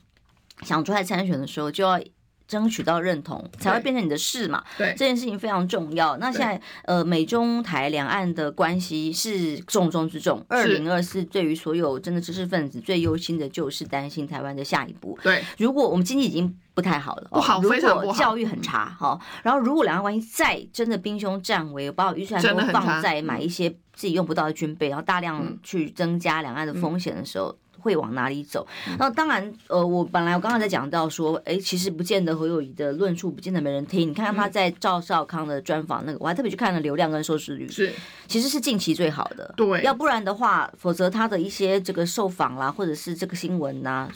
[0.62, 1.98] 想出来参选的时候就要。
[2.46, 4.62] 争取到认同，才会变成你的事嘛。
[4.76, 6.16] 对，这件事情非常重要。
[6.18, 10.44] 那现在呃，美中台两岸的关系是重中之重。
[10.48, 15.18] 二零二四对于所有真的知识分子最忧心的就是担心台湾的下一步。
[15.22, 18.02] 对，如果我们经济已经不太好了，不好，非常不好。
[18.02, 27.56] 如果教育很差哈，然后如果两岸关系再真的兵凶战危，把我预算都放在买一些自己用不到的军备，然后大量去增加两岸的风险的时候。
[27.84, 28.66] 会往哪里走？
[28.98, 34.08] 那当然，呃，我本来我刚刚在讲到说，哎，其实不见得侯友谊的论述不见得没人听。
[34.08, 37.92] 你看看他在赵少康的专访那个，我还特别去看了流量跟收视率，是
[38.26, 39.52] 其实是近期最好的。
[39.54, 44.10] 对，要不然的话，否则他的一些这个受访啦，或者是这个新闻呐、啊。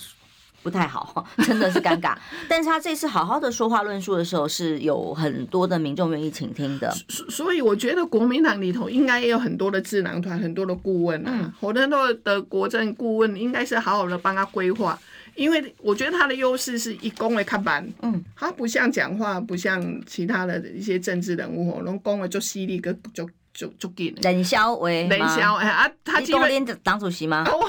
[0.68, 2.14] 不太好， 真的是尴尬。
[2.46, 6.94] 但是他这次好好的说话论述的时候，是有很多的民众愿意倾听的。
[7.08, 14.98] 所以我觉得国民党里头应该也有很多的智囊团，很多的顾问啊，很多的国政顾问应该是好好的帮他规划。
[15.34, 23.28] 因为我觉得他的优势是一公为看板，嗯，他不像讲话，不像其他的一些政治人物，能公的就犀利个就。
[23.58, 25.90] 就就给冷笑话，冷笑话啊！
[26.04, 27.44] 他今天党主席吗？
[27.50, 27.68] 我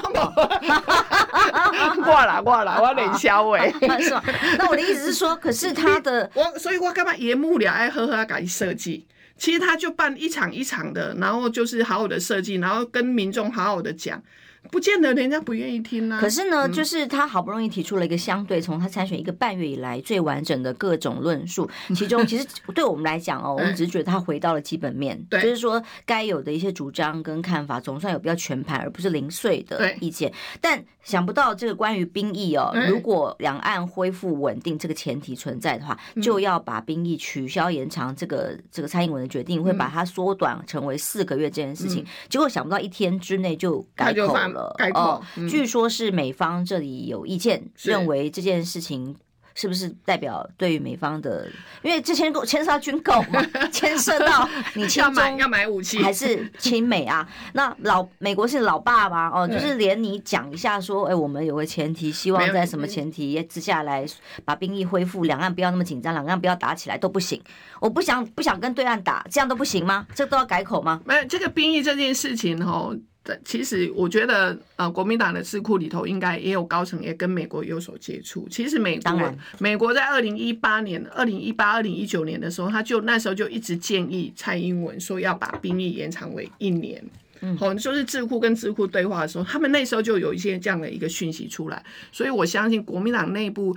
[2.04, 3.58] 挂啦挂啦，我冷笑话
[3.98, 4.22] 是吧？
[4.56, 9.04] 那我的意思是说，可是他的我，所以我干嘛也幕僚爱呵呵改设计？
[9.36, 14.22] 其实他就办一场一场的，然后就是好好的设计，然后跟民众好好的讲。
[14.70, 16.20] 不见得人家不愿意听呢、啊。
[16.20, 30.32] 可是呢，就是他好不容易提出了一个相对从他参选一个半月以来最完整的各种论述， 其中其实对我们来讲哦，我们只是觉得他回到了基本面，就是说该有的一些主张跟看法总算有比较全盘，而不是零碎的意见。
[30.60, 38.14] 但想不到这个关于兵役哦，如果两岸恢复稳定这个前提存在的话，就要把兵役取消延长。
[38.14, 44.36] 这个这个蔡英文的决定会把它缩短成为四个月这件事情，结果想不到一天之内就改口。
[44.50, 45.22] 了，改口。
[45.48, 49.16] 据说是美方这里有意见，认为这件事情。
[49.52, 51.46] 是不是代表对于美方的？
[51.82, 57.28] 因为之前牵涉到军购嘛， 牵涉到你 要买要买武器还是亲美啊？
[57.52, 59.28] 那老美国是老爸嘛？
[59.28, 64.06] 哦，就是连你讲一下说，哎，我们有个前提，希望在什么前提之下来
[64.44, 67.42] 把兵役恢复，两岸不要那么紧张，两岸不要打起来都不行。
[67.80, 70.06] 我不想不想跟对岸打，这样都不行吗？
[70.14, 71.02] 这都要改口吗？
[71.04, 72.96] 没有这个兵役这件事情哦。
[73.44, 78.48] 其实我觉得，呃，国民党的智库里头应该也有高层也跟美国有所接触。
[78.50, 87.02] 其实美国，美国在二零一八年、二零一八、二零一九年的时候，他就那时候就一直建议蔡英文说要把兵役延长为一年。
[87.42, 91.84] 嗯，好，就是智库跟智库对话的时候，他们那时候就有一些这样的一个讯息出来。
[92.10, 93.76] 所以我相信国民党内部，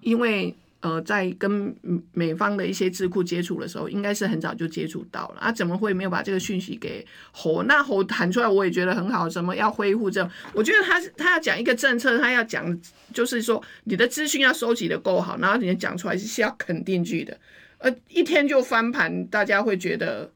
[0.00, 0.54] 因为。
[0.82, 1.74] 呃，在跟
[2.12, 7.62] 美方的一些智库接触的时候，应该是很早就接触到了啊，怎么会没有把这个讯息给侯？
[7.62, 9.30] 那侯谈出来，我也觉得很好。
[9.30, 10.28] 什么要恢复这？
[10.52, 12.80] 我觉得他他要讲一个政策，他要讲
[13.14, 17.38] 就是说你的资讯要收集的够好，然后你讲出来是要肯定句的。
[17.78, 20.28] 呃，一天就翻盘，大家会觉得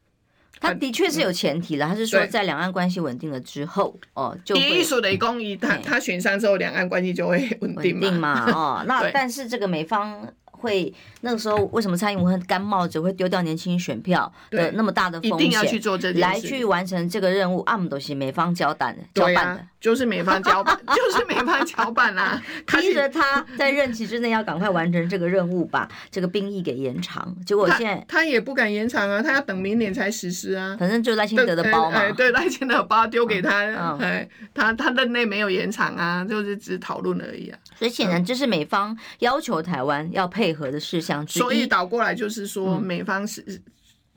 [0.61, 1.87] 他的确是有前提的。
[1.87, 8.51] 他是说在两岸关系稳定了之后，哦，就艺术的公益，他他选上之后，两岸关系就会稳定嘛。
[8.53, 10.29] 哦， 那但是这个美方。
[10.59, 10.91] 会
[11.21, 17.61] 那个时候为什么蔡英文干冒着会丢掉年轻选票的那么大的风险，一定要去做这件事，来去完成这个任务？
[17.67, 22.43] 阿姆都是美方交代的，交办的，就是美方交办， 就是美方交办啦。
[22.67, 27.33] 逼着他在任期之内要赶快完成这个任务，把这个兵役给延长。
[27.47, 30.77] 结果现在他也不敢延长啊，他要等明年才实施啊。
[30.77, 33.55] 反正就赖清德的包嘛，对赖清德的包丢给他，
[34.01, 37.57] 哎，他他任内没有延长啊，就是只讨论而已啊。
[37.79, 41.43] 所以显然这是美方要求台湾要配合的事项之一。
[41.43, 43.63] 所以倒过来就是说，美方是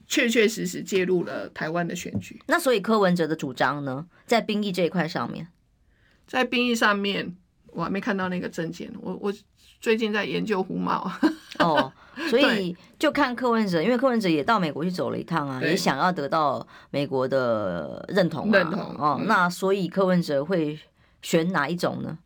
[0.07, 2.41] 确确实实介入了台湾的选举。
[2.47, 5.47] 那所以柯文哲的主张呢，在兵役这一块上面，
[6.29, 7.35] 在兵役上面，
[7.71, 8.89] 我还没看到那个证件。
[9.01, 9.33] 我我
[9.81, 11.11] 最近在研究胡茂。
[11.57, 11.91] 哦，
[12.29, 18.51] 所以就看柯文哲，因为柯文哲也到美国去走了一趟啊，也想要得到美国的认同。
[18.51, 20.79] 认同哦，那所以柯文哲会
[21.23, 22.19] 选哪一种呢？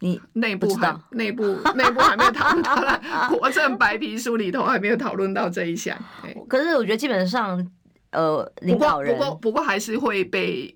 [0.00, 5.96] 你内部还内部内部还没有讨论到了，国政白皮书里头还没有讨论到这一项。
[6.48, 7.70] 可是我觉得基本上，
[8.10, 10.74] 呃，领导人不过不过不过还是会被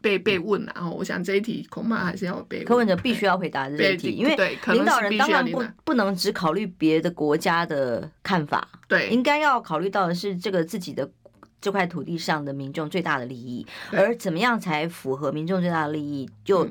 [0.00, 0.88] 被被问啊。
[0.90, 4.36] 我想这一题恐怕还是要被柯文哲必须要回答这一题，因为
[4.66, 11.10] 领导人当然不不能只考虑别的国家的看法，对，应该要考虑到的是这个自己的
[11.60, 16.68] 这块土地上的民众最大的利益，而怎么样才符合民众最大的利益就。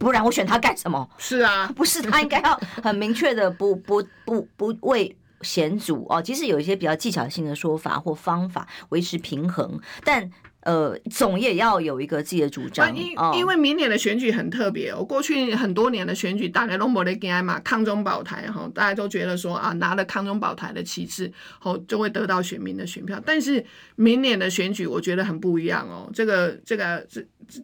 [0.00, 1.10] 不然我选他干什么？
[1.18, 6.22] 是啊， 不是他应该要很明确的不不不不为险阻哦。
[6.22, 10.30] 其实有一些比较技巧性的说法或方法维持平衡，但
[10.62, 12.94] 呃，总也要有一个自己的主张。
[12.94, 23.22] 因因为明年的选举很特别哦，过去很多年的选举大概都没得给嘛，抗中保台哈，大家都觉得说啊，拿了抗中保台的旗帜哦就会得到选民的选票。
[23.24, 23.64] 但是
[23.96, 27.62] 明年的选举我觉得很不一样哦，这个这个这这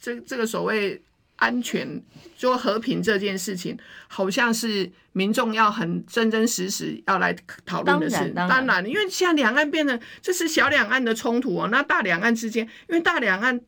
[0.00, 1.02] 这这个所谓。
[1.36, 2.02] 安全，
[2.36, 8.30] 说和平这件事情，好像是民众要很真真实实要来讨论的事。
[8.34, 13.60] 当然，因为现在两岸变成这是小两岸的冲突哦，那大两岸之间，因为大两岸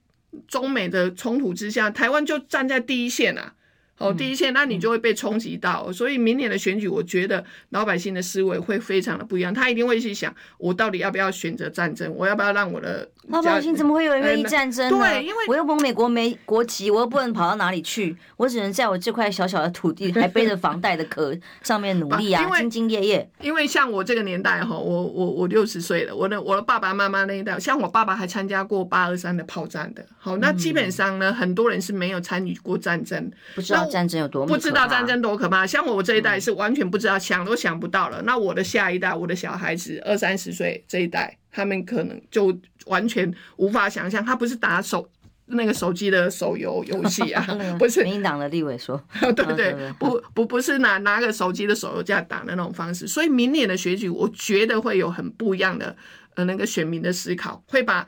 [0.46, 3.54] 中美的冲突之下，台湾就站在第一线啊。
[3.98, 14.98] 哦，第一线，那你就会被冲击到，所以明年的选举，我觉得老百姓的思维会非常的不一样，他一定会去想，我到底要不要选择战争，我要不要让我的老百姓怎么会有人愿意战争呢？
[14.98, 23.28] 对，因为我又不美国没国籍，我又不能跑到哪里去，我只能在我这块小小的土地，还背着房贷的壳上面努力啊， 兢兢业业。
[23.40, 33.88] 因为像我这个年代哈，我我我六十岁了，我的我的爸爸妈妈那一代，像我爸爸还参加过八二三的炮战的，好，那基本上呢，很多人是没有参与过战争，不知道。
[33.88, 38.22] 战争有多不知道战争多可怕，像我这一代是完全不知道，想都想不到了。
[38.22, 45.09] 那我的下一代，我的小孩子二三十岁这一代，他们可能就完全无法想象，他不是打手
[45.46, 47.46] 那个手机的手游游戏啊，
[47.79, 48.03] 不是。
[48.05, 53.07] 民进党的立委说，对 不对，不不不是拿拿个手机的手游这样打的那种方式。
[53.07, 55.96] 所以明年的选举，我觉得会有很不一样的
[56.35, 58.07] 呃那个选民的思考，会把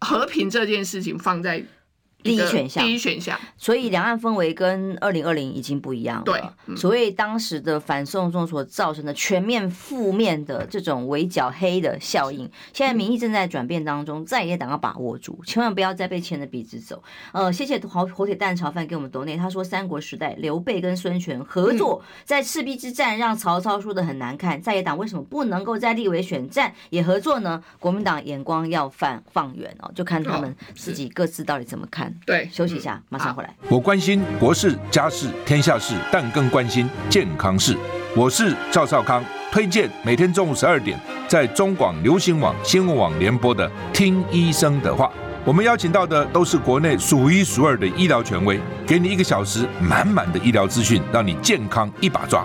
[0.00, 1.64] 和平这件事情放在。
[2.26, 6.24] 第一选项，第一选项，所以两岸氛围跟二零二零已经不一样了。
[6.24, 17.02] 对，所以当时的反送中所造成的全面负面的这种围剿黑的效应，现在民意正在转变当中，在野党要把握住，千万不要再被牵着鼻子走。
[17.32, 27.62] 呃，谢谢火火腿蛋炒饭给我们抖内，他说三国时代刘备跟孙权合作，在赤壁之战让曹操输的很难看，在野党为什么不能够在立委选战也合作呢？
[27.78, 32.15] 国民党眼光要放放远哦，就看他们自己各自到底怎么看。
[32.24, 33.54] 对，休息一下，马上回来。
[33.68, 37.76] 我关心国事、家事、天下事，但更关心健康事。
[38.16, 40.98] 我是赵少康，推荐每天中午十二点
[41.28, 45.06] 在中广流行网、新闻网联播的《听医生的话》。
[45.44, 52.44] 我们邀请到的都是国内数一数二的医疗权威，给你一个小时满满的医疗资讯，让你健康一把抓。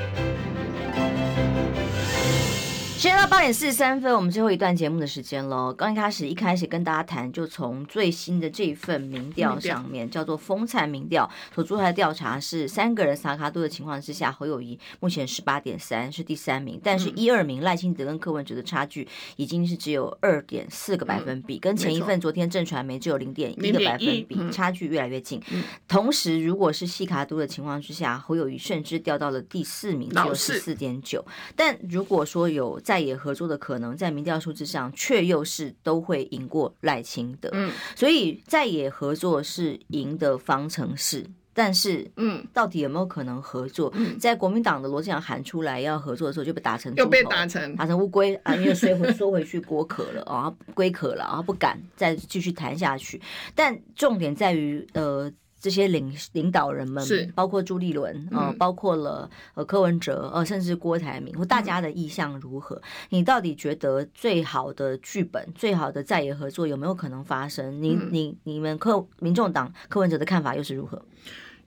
[3.01, 5.73] 时间到八点四十三分，我们最后一段节目的时间喽。
[5.73, 25.41] 刚一开始，一开始跟大家谈，就从最新的这份民调上面，叫做风灿民调所做出来的调查是三个人撒卡度的情况之下，侯友谊目前十八点三是第三名，但是一二名赖清德跟柯文哲的差距已经是只有二点四个百分比，跟前一份昨天郑传媒只有零点一个百分比，差距越来越近。
[25.87, 31.25] 同时，如果是细卡度的情况之下，侯友谊甚至掉到了第四名，只有十四点九。
[31.55, 43.91] 但如果说有在野合作的可能，在民调数字上却又是都会赢过赖清德，嗯，所以在野合作是赢的方程式，但是，嗯，到底有没有可能合作？
[43.95, 53.21] 嗯、在国民党的罗志祥喊出来要合作的时候，就被打成又被打成打成乌龟啊，因为缩回缩回去锅壳了啊，龟壳了啊，不敢再继续谈下去。
[53.53, 55.31] 但重点在于，呃。
[55.61, 62.75] 这些领领导人们，是包括朱立伦啊、呃，包括了呃柯文哲呃，甚至郭台铭，或大家的意向如何？
[62.77, 67.81] 嗯、你到底觉得最好的剧本、最好的在野合作有没有可能发生？
[67.81, 70.99] 你、嗯、你你们柯民众党柯文哲的看法又是如何？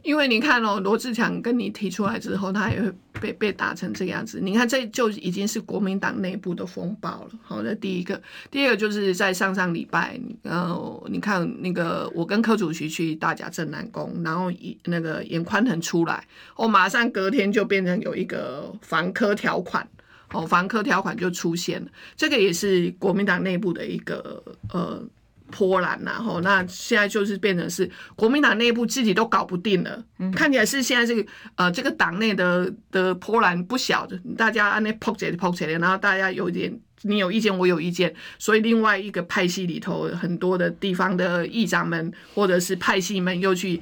[0.05, 2.93] 因为你看哦，罗志强跟你提出来之后，他也会
[3.23, 4.39] 被被打成这个样子。
[4.39, 7.31] 你看，这就已经是国民党内部的风暴了。
[7.43, 14.53] 好，那第一个，第二个就是在上上礼拜，然后你看那个我跟柯主席去大甲镇南宫，然后
[14.85, 16.23] 那个严宽恒出来，
[16.57, 19.89] 哦，马上隔天就变成有一个防科条款，
[20.33, 21.89] 哦，防科条款就出现了。
[22.15, 25.03] 这个也是国民党内部的一个呃。
[25.51, 43.81] 波澜呐，吼，那现在就是变成是国民党内部自己都搞不定了，嗯、看起来是现在这个呃这个党内的的波澜不小的，大家按那扑起来扑起来，然后大家有点你有意见我有意见，所以另外一个派系里头很多的地方的议长们或者是派系们又去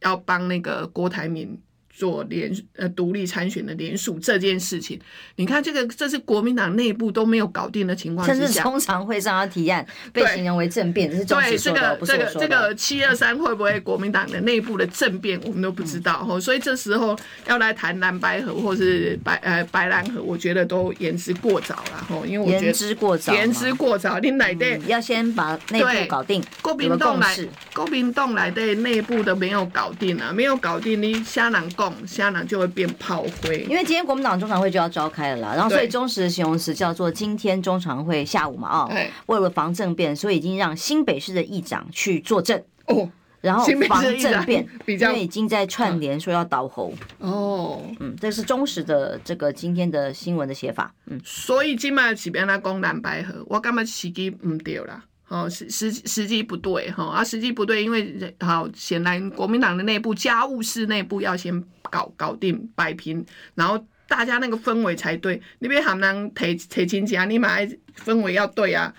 [0.00, 1.58] 要帮那个郭台铭。
[1.94, 5.00] 做联呃独立参选的联署这件事情，
[5.36, 16.34] 你看这个这是国民党内部都没有搞定的情况之下，甚至通常会上他提案被形容为政变，这是对这个这个这个七二三会不会国民党的内部的政变，我们都不知道哈。
[16.36, 17.16] 嗯、所以这时候
[17.46, 22.20] 要来谈蓝白河或是白呃白蓝河，我觉得都言之过早了哈。
[22.26, 27.36] 因为我觉得言之过早，言之过早，你来的、嗯、要先把内部搞定，国民党来
[27.72, 32.06] 国民党来的内部的没有搞定啊，没有搞定，你瞎难讲。
[32.06, 38.90] 香港就会变炮灰，因为今天国民党中常会就要召开了啦，然后所以忠实的形容词叫做今天中常会下午嘛，哦，
[39.26, 42.62] 为了防政变，所以已经让新北市的议长去作证。
[42.86, 43.10] 哦，
[43.40, 55.02] 然后防政变，因为已经在串联说要倒侯哦，嗯，这是忠实的这个今天的新闻的写法，嗯，所以今麦是边来讲蓝白河，我感觉时机唔对啦。
[55.28, 65.40] 哦，时时时机不对哈啊，时机不对，因为好显然国民党的内部家务事内部要先搞搞定摆平，然后大家那个氛围才对。
[65.58, 67.66] 你别喊人提提亲戚啊，你买
[68.04, 68.94] 氛围要对啊。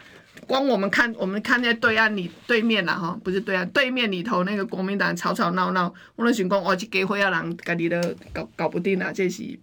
[0.47, 9.57] 光我们看我们看在对岸里对面啦哈，不是对岸对面里头那个国民党吵吵闹闹，我那想讲哦，这给会要让家里的搞搞不定啊，这是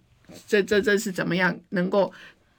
[0.45, 2.11] 这这这是怎么样能够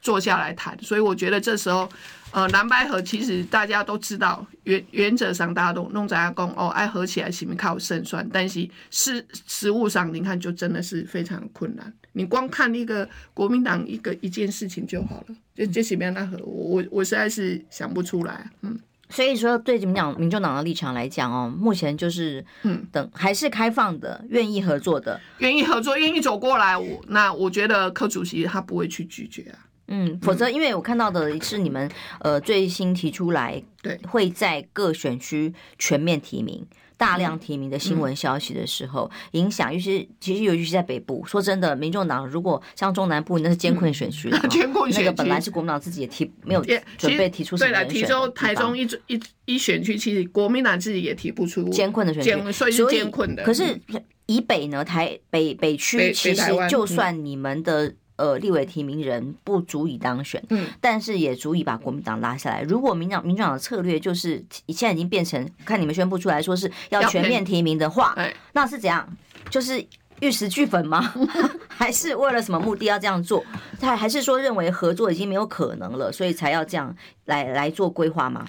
[0.04, 0.78] 坐下来谈？
[0.80, 1.88] 所以我觉得这时候。
[2.34, 8.28] 呃，蓝白合其实大家都知道，原原则上大家都弄在阿公哦，爱合起来是不靠胜算？
[8.32, 11.94] 但是实实务上，你看就真的是非常困难。
[12.10, 18.50] 你光看一个国民党一个一件事情就好了，就这什么样的合，我我实在是想不出来。
[18.62, 18.76] 嗯，
[19.08, 29.70] 所以说对你们讲，民众党的立场来讲哦，目前就是嗯，等还是开放的，愿意合作的，愿意合作，愿意走过来，我那我觉得柯主席他不会去拒绝啊。
[29.88, 36.66] 嗯，否则因为我看到的是你们呃最新提出来，对，会在各选区全面提名、
[36.96, 41.22] 大量提名的新闻消息的时候，影响，尤其其实尤其是在北部。
[41.26, 46.64] 说真的，民众党如果像中南部那是艰困选区， 艰困选区，那个本来是国民党自己也提没有
[46.96, 47.70] 准备提出什么。
[47.70, 53.44] 对了，提出台中一一一选区，其实国民党自己也提不出艰困的选区，所以是艰困的。
[53.44, 53.78] 可是
[54.24, 57.94] 以北呢，台北北区其实就算你们的。
[58.16, 62.62] 呃立委提名人不足以当选，嗯，但是也足以把国民党拉下来。
[62.62, 68.16] 如果民党民进党的策略就是现在已经变成看你们宣布出来说是要全面提名的话，
[68.52, 69.08] 那是怎样？
[69.50, 69.84] 就是。
[70.20, 71.12] 玉石俱焚吗？
[71.66, 73.44] 还是为了什么目的要这样做？
[73.80, 76.94] 他还是说认为合作已经没有可能了，所以才要这样
[77.24, 78.46] 来来做规划吗？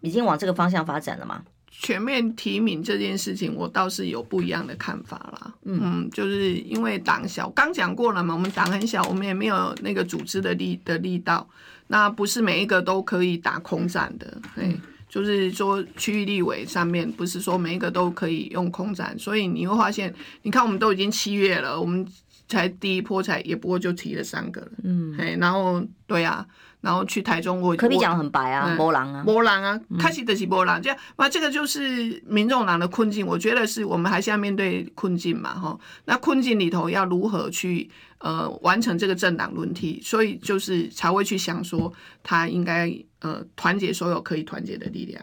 [0.00, 1.42] 已经往这个方向发展了吗？
[1.82, 5.54] 全面提名这件事情，我倒是有不一样的看法啦。
[5.64, 11.48] 嗯，就是因为党小，刚讲过了嘛，我们党很小，我们也没有那个组织的力的力道，
[11.86, 14.38] 那不是每一个都可以打空战的。
[14.54, 14.76] 对。
[15.08, 22.06] 就是说，区域立委上面不是说每一个都可以用空战，所以你会发现，你看我们都已经七月了，我们
[22.50, 26.44] 才第一波才也不过就提了三个了，嗯，嘿，然后对啊，
[26.80, 37.88] 然后去台中我柯 P 讲很白啊，波浪啊，波浪啊，开始的是波浪，这样，那这个就是民众党的困境，我觉得是我们还是要面对困境嘛，哈，那困境里头要如何去
[38.18, 41.90] 呃完成这个政党轮替，所以就是才会去想说
[42.22, 42.92] 他应该。
[43.22, 45.22] 呃，团结所有可以团结的力量，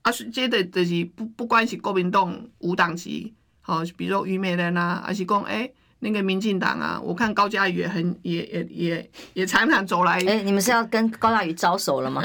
[0.00, 5.70] 啊，是接的就是不不关系国民党无党籍，好，比如说于美人啊，还是讲哎
[6.04, 12.22] 那个民进党啊，我看高嘉宇也很也也也也常常走来，哎，你们是要跟高嘉宇招手了吗？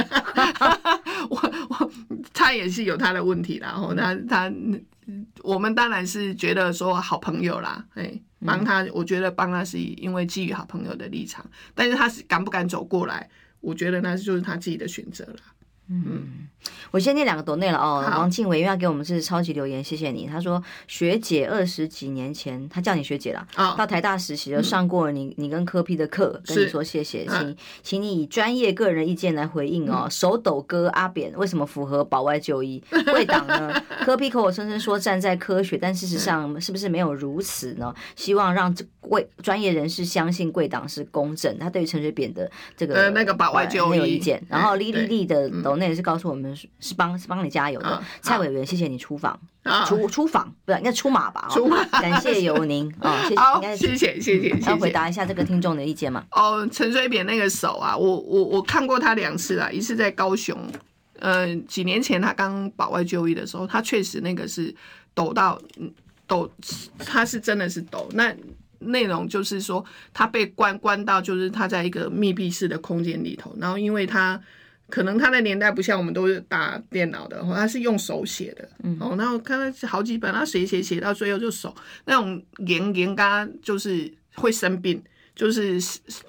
[1.31, 1.91] 我我
[2.33, 4.51] 他也是有他的问题，然后他他
[5.41, 8.11] 我们当然是觉得说好朋友啦，哎，
[8.45, 13.29] 帮他，我觉得帮他是因为基于好朋友的立场，但是他是敢不敢走过来？
[13.61, 15.39] 我觉得那就是他自己的选择了。
[15.91, 16.47] 嗯，
[16.91, 18.03] 我先念两个抖内了哦。
[18.15, 20.27] 王庆伟因为要给我们是超级留言，谢谢你。
[20.27, 23.47] 他说学姐二十几年前，他叫你学姐了。
[23.75, 30.07] 到台大实习就上过你你跟柯批的课，跟你说谢谢，请请你以专业个人意见来回应哦。
[30.11, 32.79] 手抖哥阿扁为什么符合保外就医？
[33.09, 33.73] 贵党呢？
[34.01, 37.91] 柯批口口声声说站在科学，但事实上是不是没有如此呢？
[38.15, 41.57] 希望让贵专业人士相信贵党是公正。
[41.57, 44.39] 他对于陈水扁的这个呃那个保外就医没有意见。
[44.47, 45.78] 然后莉莉莉的抖。
[45.79, 51.47] 那也是告诉我们是帮是帮你加油的，啊、蔡委员，谢谢你出访，啊、出出访不是应该出马吧？
[51.49, 54.59] 出马，感谢有您啊， 谢谢，应该谢谢谢谢。
[54.69, 56.23] 要回答一下这个听众的意见吗？
[56.31, 60.55] 哦，陈水扁那个手啊，我我我看过他两次啊，一次在高雄，
[61.19, 64.73] 呃，几年前他刚保外就医的时候，他确实那个是
[65.13, 65.59] 抖到
[66.27, 66.51] 抖，
[66.99, 68.07] 他是真的是抖。
[68.13, 68.35] 那
[68.79, 74.39] 内容就是说，他被关关到，就是他在一个密闭式的空间里头，然后因为他。
[74.89, 78.67] 可能他的年代不像我们都是打电脑的，他是用手写的，
[78.99, 81.73] 哦，然后看他好几本，他写写写到最后就手。
[82.05, 85.01] 那种严严嘎，就是会生病，
[85.35, 85.73] 就是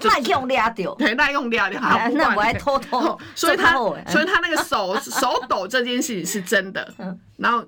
[0.04, 3.72] 耐用抓掉，对，耐用抓掉，好， 那我还偷偷， 所以他
[4.08, 6.92] 所以他那个手手抖这件事情是真的，
[7.38, 7.64] 然后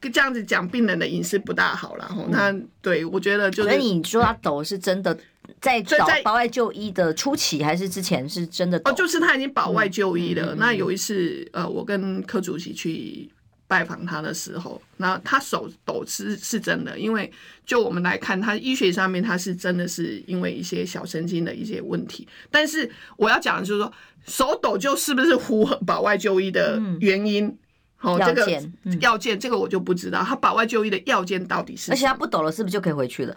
[0.00, 5.16] 这样子讲病人的隐私不大好了，吼，那对我觉得就是，所以你说他抖是真的。
[5.60, 8.80] 在在保外就医的初期还是之前是真的？
[8.84, 10.54] 哦，就是他已经保外就医了。
[10.54, 13.28] 嗯、那有一次，呃，我跟柯主席去
[13.66, 17.30] 拜访他的时候，那他手抖是是真的，因为
[17.64, 22.28] 就我们来看，他医学上面他是真的是因为一些小神经的一些问题。
[22.50, 23.92] 但是我要讲的就是说，
[24.26, 27.56] 手抖就是不是符合保外就医的原因？
[27.96, 30.22] 好、嗯，这个要件，嗯、要件这个我就不知道。
[30.22, 31.90] 他保外就医的要件到底是？
[31.90, 33.36] 而且他不抖了，是不是就可以回去了？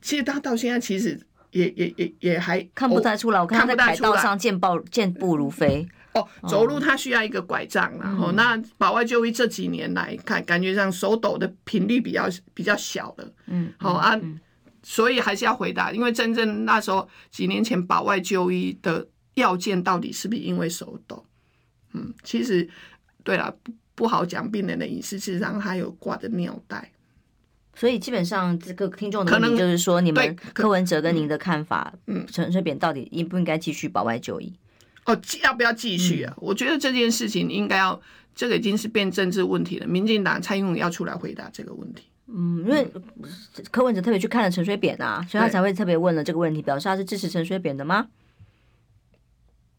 [0.00, 1.18] 其实他到现在其实。
[1.56, 5.88] 也也也也还看不太出来，我看他在凯道上健步健步如飞。
[6.12, 13.32] 哦，走路他需要一个拐杖，然后那保外就医这几年来看，感觉上手抖的频率比较比较小了。
[13.46, 14.18] 嗯，好啊，
[14.82, 21.22] 所以还是要回答，因为真正那时候几年前保外就医的要件到底是不是因为手抖？
[21.92, 22.66] 嗯，其实
[23.22, 26.90] 对了，不不好讲病人的隐私，事实上他有挂着尿袋。
[27.78, 34.50] 所以基本上，这个听众的问题就是说，你们柯文哲跟您的看法，嗯，陈水扁到底应不应该继续保外就医？
[35.04, 36.32] 哦，要不要继续啊？
[36.36, 38.00] 嗯、我觉得这件事情应该要，
[38.34, 39.86] 这个已经是变政治问题了。
[39.86, 42.04] 民进党蔡英文要出来回答这个问题。
[42.28, 42.90] 嗯，因为
[43.70, 48.08] 柯文哲特别去看了陈水扁啊，所以他才会特别问了这个问题，表示他是支持陈水扁的吗？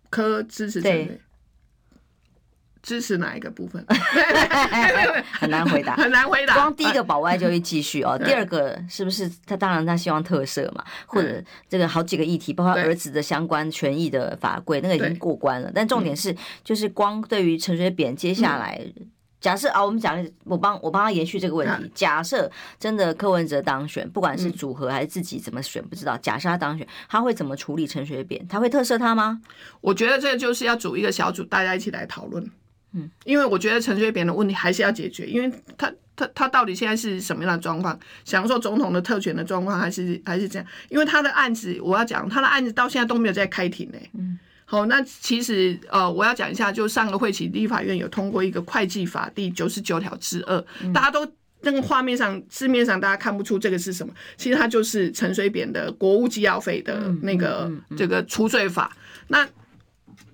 [0.09, 1.19] 柯支持陈水扁。
[2.88, 3.85] 支持哪一个部分？
[5.33, 6.53] 很难回答， 很难回答。
[6.53, 9.57] 光第一个保外就会继续哦，第二个是不是他？
[9.57, 15.69] 当然他希望特赦嘛，或者这个好几个议题，包括儿子的相关权益的法规，那个已经过关了。
[15.75, 16.33] 但重点是，
[16.63, 18.81] 就是光对于陈水扁接下来，
[19.41, 21.91] 假设啊，我们讲，我帮我帮他延续这个问题。
[21.93, 26.17] 假设真的柯文哲当选，不管是组合还是自己怎么选，不知道。
[26.19, 28.47] 假设他当选，他会怎么处理陈水扁？
[28.47, 29.41] 他会特赦他吗？
[29.81, 32.49] 我觉得这个就是要组一个小组，大家一起来讨论。
[32.93, 37.99] 嗯，因为我觉得陈水扁的问题还是要解决，因为他他他到底现在是什么样的状况？
[38.23, 40.67] 享受总统的特权的状况，还是还是这样？
[40.89, 43.97] 因为他的案子，我要讲他的案子到现在都没有在开庭呢。
[44.17, 50.59] 嗯，好，那其实呃，我要讲一下，就上个会期立法院有通过一个会计法第九十九条之二，
[50.93, 51.27] 大家都
[51.61, 58.95] 那个画面上字面上大家看不出这个是什么，其实它就是陈水扁的国务机要费的那个这个除罪法。
[59.27, 59.47] 那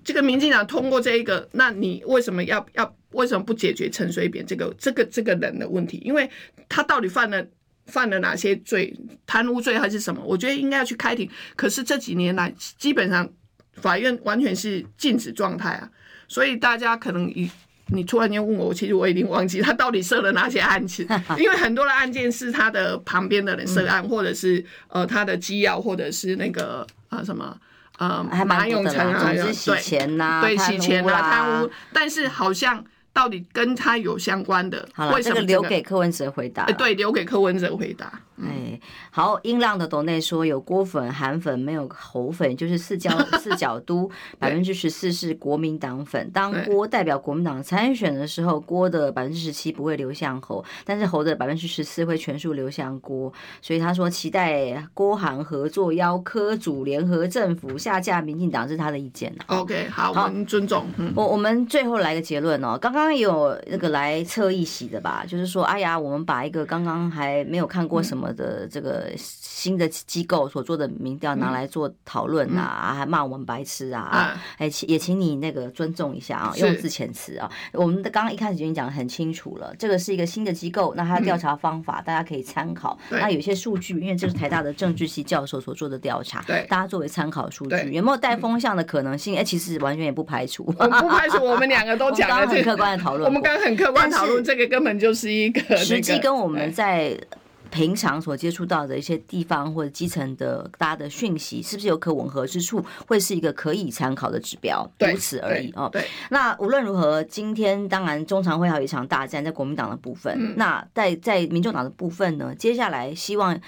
[0.04, 6.02] 这个民进党通过这一个，那你为什么要要为什么不解决陈水扁这个这个这个人的问题？
[6.04, 6.28] 因为
[6.68, 7.44] 他到底犯了
[7.86, 8.94] 犯了哪些罪？
[9.26, 10.22] 贪污罪还是什么？
[10.22, 11.28] 我觉得应该要去开庭。
[11.56, 13.28] 可是这几年来，基本上
[13.74, 15.90] 法院完全是静止状态啊。
[16.28, 17.50] 所以大家可能你
[17.86, 21.06] 你突然间问我，其实我已经忘记他到底设了哪些案子，
[21.38, 27.58] 因为很多的案件是他的旁边的人涉案，或者是呃他的机要，或者是那个啊、呃、什么。
[27.98, 32.84] 呃，马永成啊，对，洗钱呐，对，洗钱啊，贪污，但是好像。
[33.14, 34.88] 到底跟他有相关的？
[34.92, 36.64] 好了，这个留给柯文哲回答。
[36.72, 38.12] 对，留给柯文哲回答。
[38.42, 38.78] 哎，
[39.10, 43.10] 好，音浪的董内说有郭粉、韩粉，没有侯粉，就是四角
[43.40, 46.30] 四角都百分之十四是国民党粉。
[46.30, 53.32] 当郭代表国民党参选的时候，郭的百分之十七不会流向侯，但是侯的百分之十四会全数流向郭。
[53.62, 59.34] 所以他说期待郭韩合作，邀科组联合政府下架民进党，是他的意见。
[59.46, 60.86] OK，好，我们尊重。
[61.14, 63.14] 我我们最后来个结论哦，刚刚。
[63.14, 77.50] 有那个来侧翼席的吧，就是说，哎呀，我们把一个刚刚还没有看过什么的这个新的机构所做的民调拿来做讨论啊，还骂我们白痴啊，哎，也请你那个尊重一下啊，用字遣词啊。
[77.72, 82.98] 我们的刚刚一开始已经讲得很清楚了，这个是一个新的机构，那它的调查方法大家可以参考。
[83.10, 89.36] 那有些数据，因为这是台大的政治系教授所做的调查，对，大家作为参考数据，有没有带风向的可能性？
[89.36, 93.04] 哎，其实完全也不排除，我不排除，我们两个都讲了很客观的。
[93.04, 97.14] 讨论， 我们刚刚很客观讨论，这个根本就是一个实际跟我们在
[97.74, 105.88] 平常所接触到的一些地方或者基层的大家的讯息，是不是有可吻合之处，会是一个可以参考的指标，如此而已哦。
[105.90, 113.60] 对，那无论如何，今天当然中常会还有一场大战在国民党的部分，那在在民众党的部分呢，接下来希望，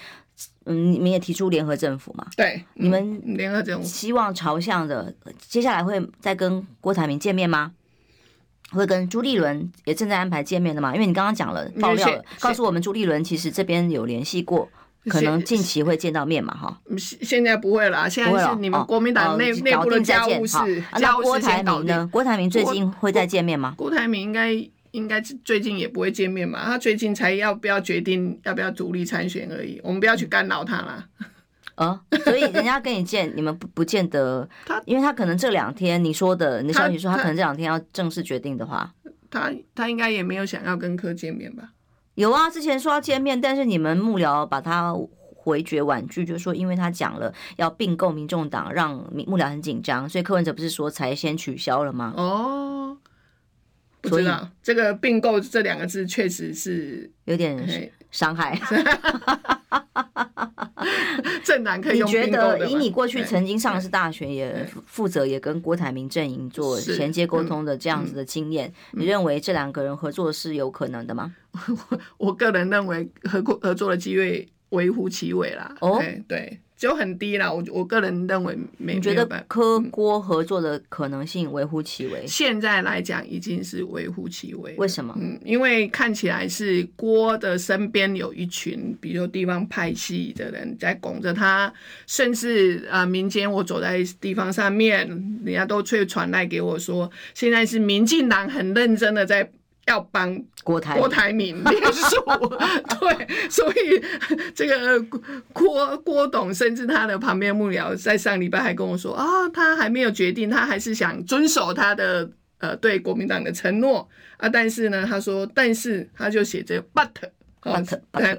[0.63, 2.25] 嗯，你们也提出联合政府嘛？
[2.37, 5.13] 对，你们联合政府希望朝向的，
[5.49, 7.73] 接下来会再跟郭台铭见面吗？
[8.71, 10.93] 会跟朱立伦也正在安排见面的嘛？
[10.93, 14.69] 因为你刚刚讲了爆料了，告诉我们朱立伦其实这边有联系过，
[15.07, 16.53] 可能近期会见到面嘛？
[16.53, 20.83] 哈，现在不会了，现在是你们国民党内内部的家务事。
[20.99, 22.09] 那郭台铭呢？
[22.11, 23.73] 郭台铭最近会再见面吗？
[23.77, 24.51] 郭台铭应该
[24.91, 26.65] 应该最近也不会见面嘛？
[26.65, 31.05] 他最近才要不要决定要不要独立参选而已，我们不要去干扰他了。
[31.77, 38.91] 啊， 所以人家跟你见，你们不不见得，他因为他可能这两天你说的，你的消息说他可能这两天要正式决定的话，
[39.29, 41.69] 他他应该也没有想要跟柯见面吧？
[42.15, 44.91] 有啊，之前说要见面，但是你们幕僚把他
[45.35, 52.11] 回绝婉拒，就是说因为他讲了要并购民众党，让幕僚很紧张，所以柯文哲不是说才先取消了吗？
[52.17, 52.97] 哦，
[54.01, 58.59] 不知道，所以这个并购这两个字确实是有点伤害。
[61.47, 62.09] 正南可以用。
[62.09, 71.33] 你觉得以你过去曾经上是大学也负责也跟郭台铭阵营做衔接沟通的这样子的经验，你认为这两个人合作是有可能的吗？
[72.19, 75.73] 我个人认为合合合作的机会微乎其微啦。
[75.79, 76.59] 哦，对。
[76.77, 78.93] 就很低了，我我个人认为没。
[78.93, 82.25] 你觉得柯郭合作的可能性微乎其微？
[82.27, 84.75] 现在来讲已经是微乎其微。
[84.77, 85.13] 为什么？
[85.19, 91.73] 嗯，因为看起来是郭的身边有一群，比如说地方派系的人在拱着他，
[92.05, 95.07] 甚至啊、呃，民间我走在地方上面，
[95.43, 99.51] 人家都会传来给我说，现在是民进党很认真的在。
[99.87, 102.23] 要帮郭台郭台铭连署，
[102.99, 104.03] 对，所以
[104.53, 105.01] 这个
[105.53, 112.29] 郭郭董甚至他的旁边幕僚在上礼拜还跟我说啊、哦，他还没有决定，他还是想遵守他的
[112.59, 114.07] 呃对国民党的承诺。
[114.37, 117.09] 啊，但是呢，他说，但是他就写着 but，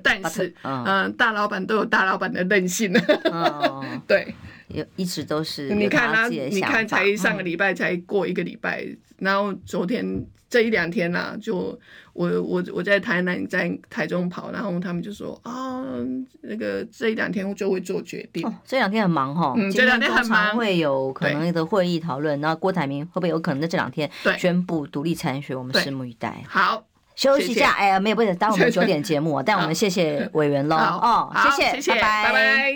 [0.01, 4.33] 但是嗯、呃，大老板都有大老板的任性，哦、 对。
[4.69, 11.79] 有一直都是你看他，你看才上个礼拜才过一个礼拜，嗯、然后昨天这一两天啦、啊，就
[12.15, 16.07] 我我我在台南在台中跑，然后他们就说啊、哦，
[16.43, 18.47] 那个这一两天就会做决定。
[18.47, 22.41] 哦、这两天很忙哈，嗯，这两天很忙，会有可能的会议讨论。
[22.41, 25.57] 然后郭台铭会不会有可能在这两天宣布独立参选？
[25.57, 26.43] 我们拭目以待。
[26.49, 26.83] 好，
[27.15, 27.73] 休息一下。
[27.73, 30.77] 哎呀，没有不是，当我们九点节目， 但我们谢谢委员喽。
[30.77, 32.25] 哦，谢谢，谢谢，拜拜。
[32.25, 32.75] 拜拜。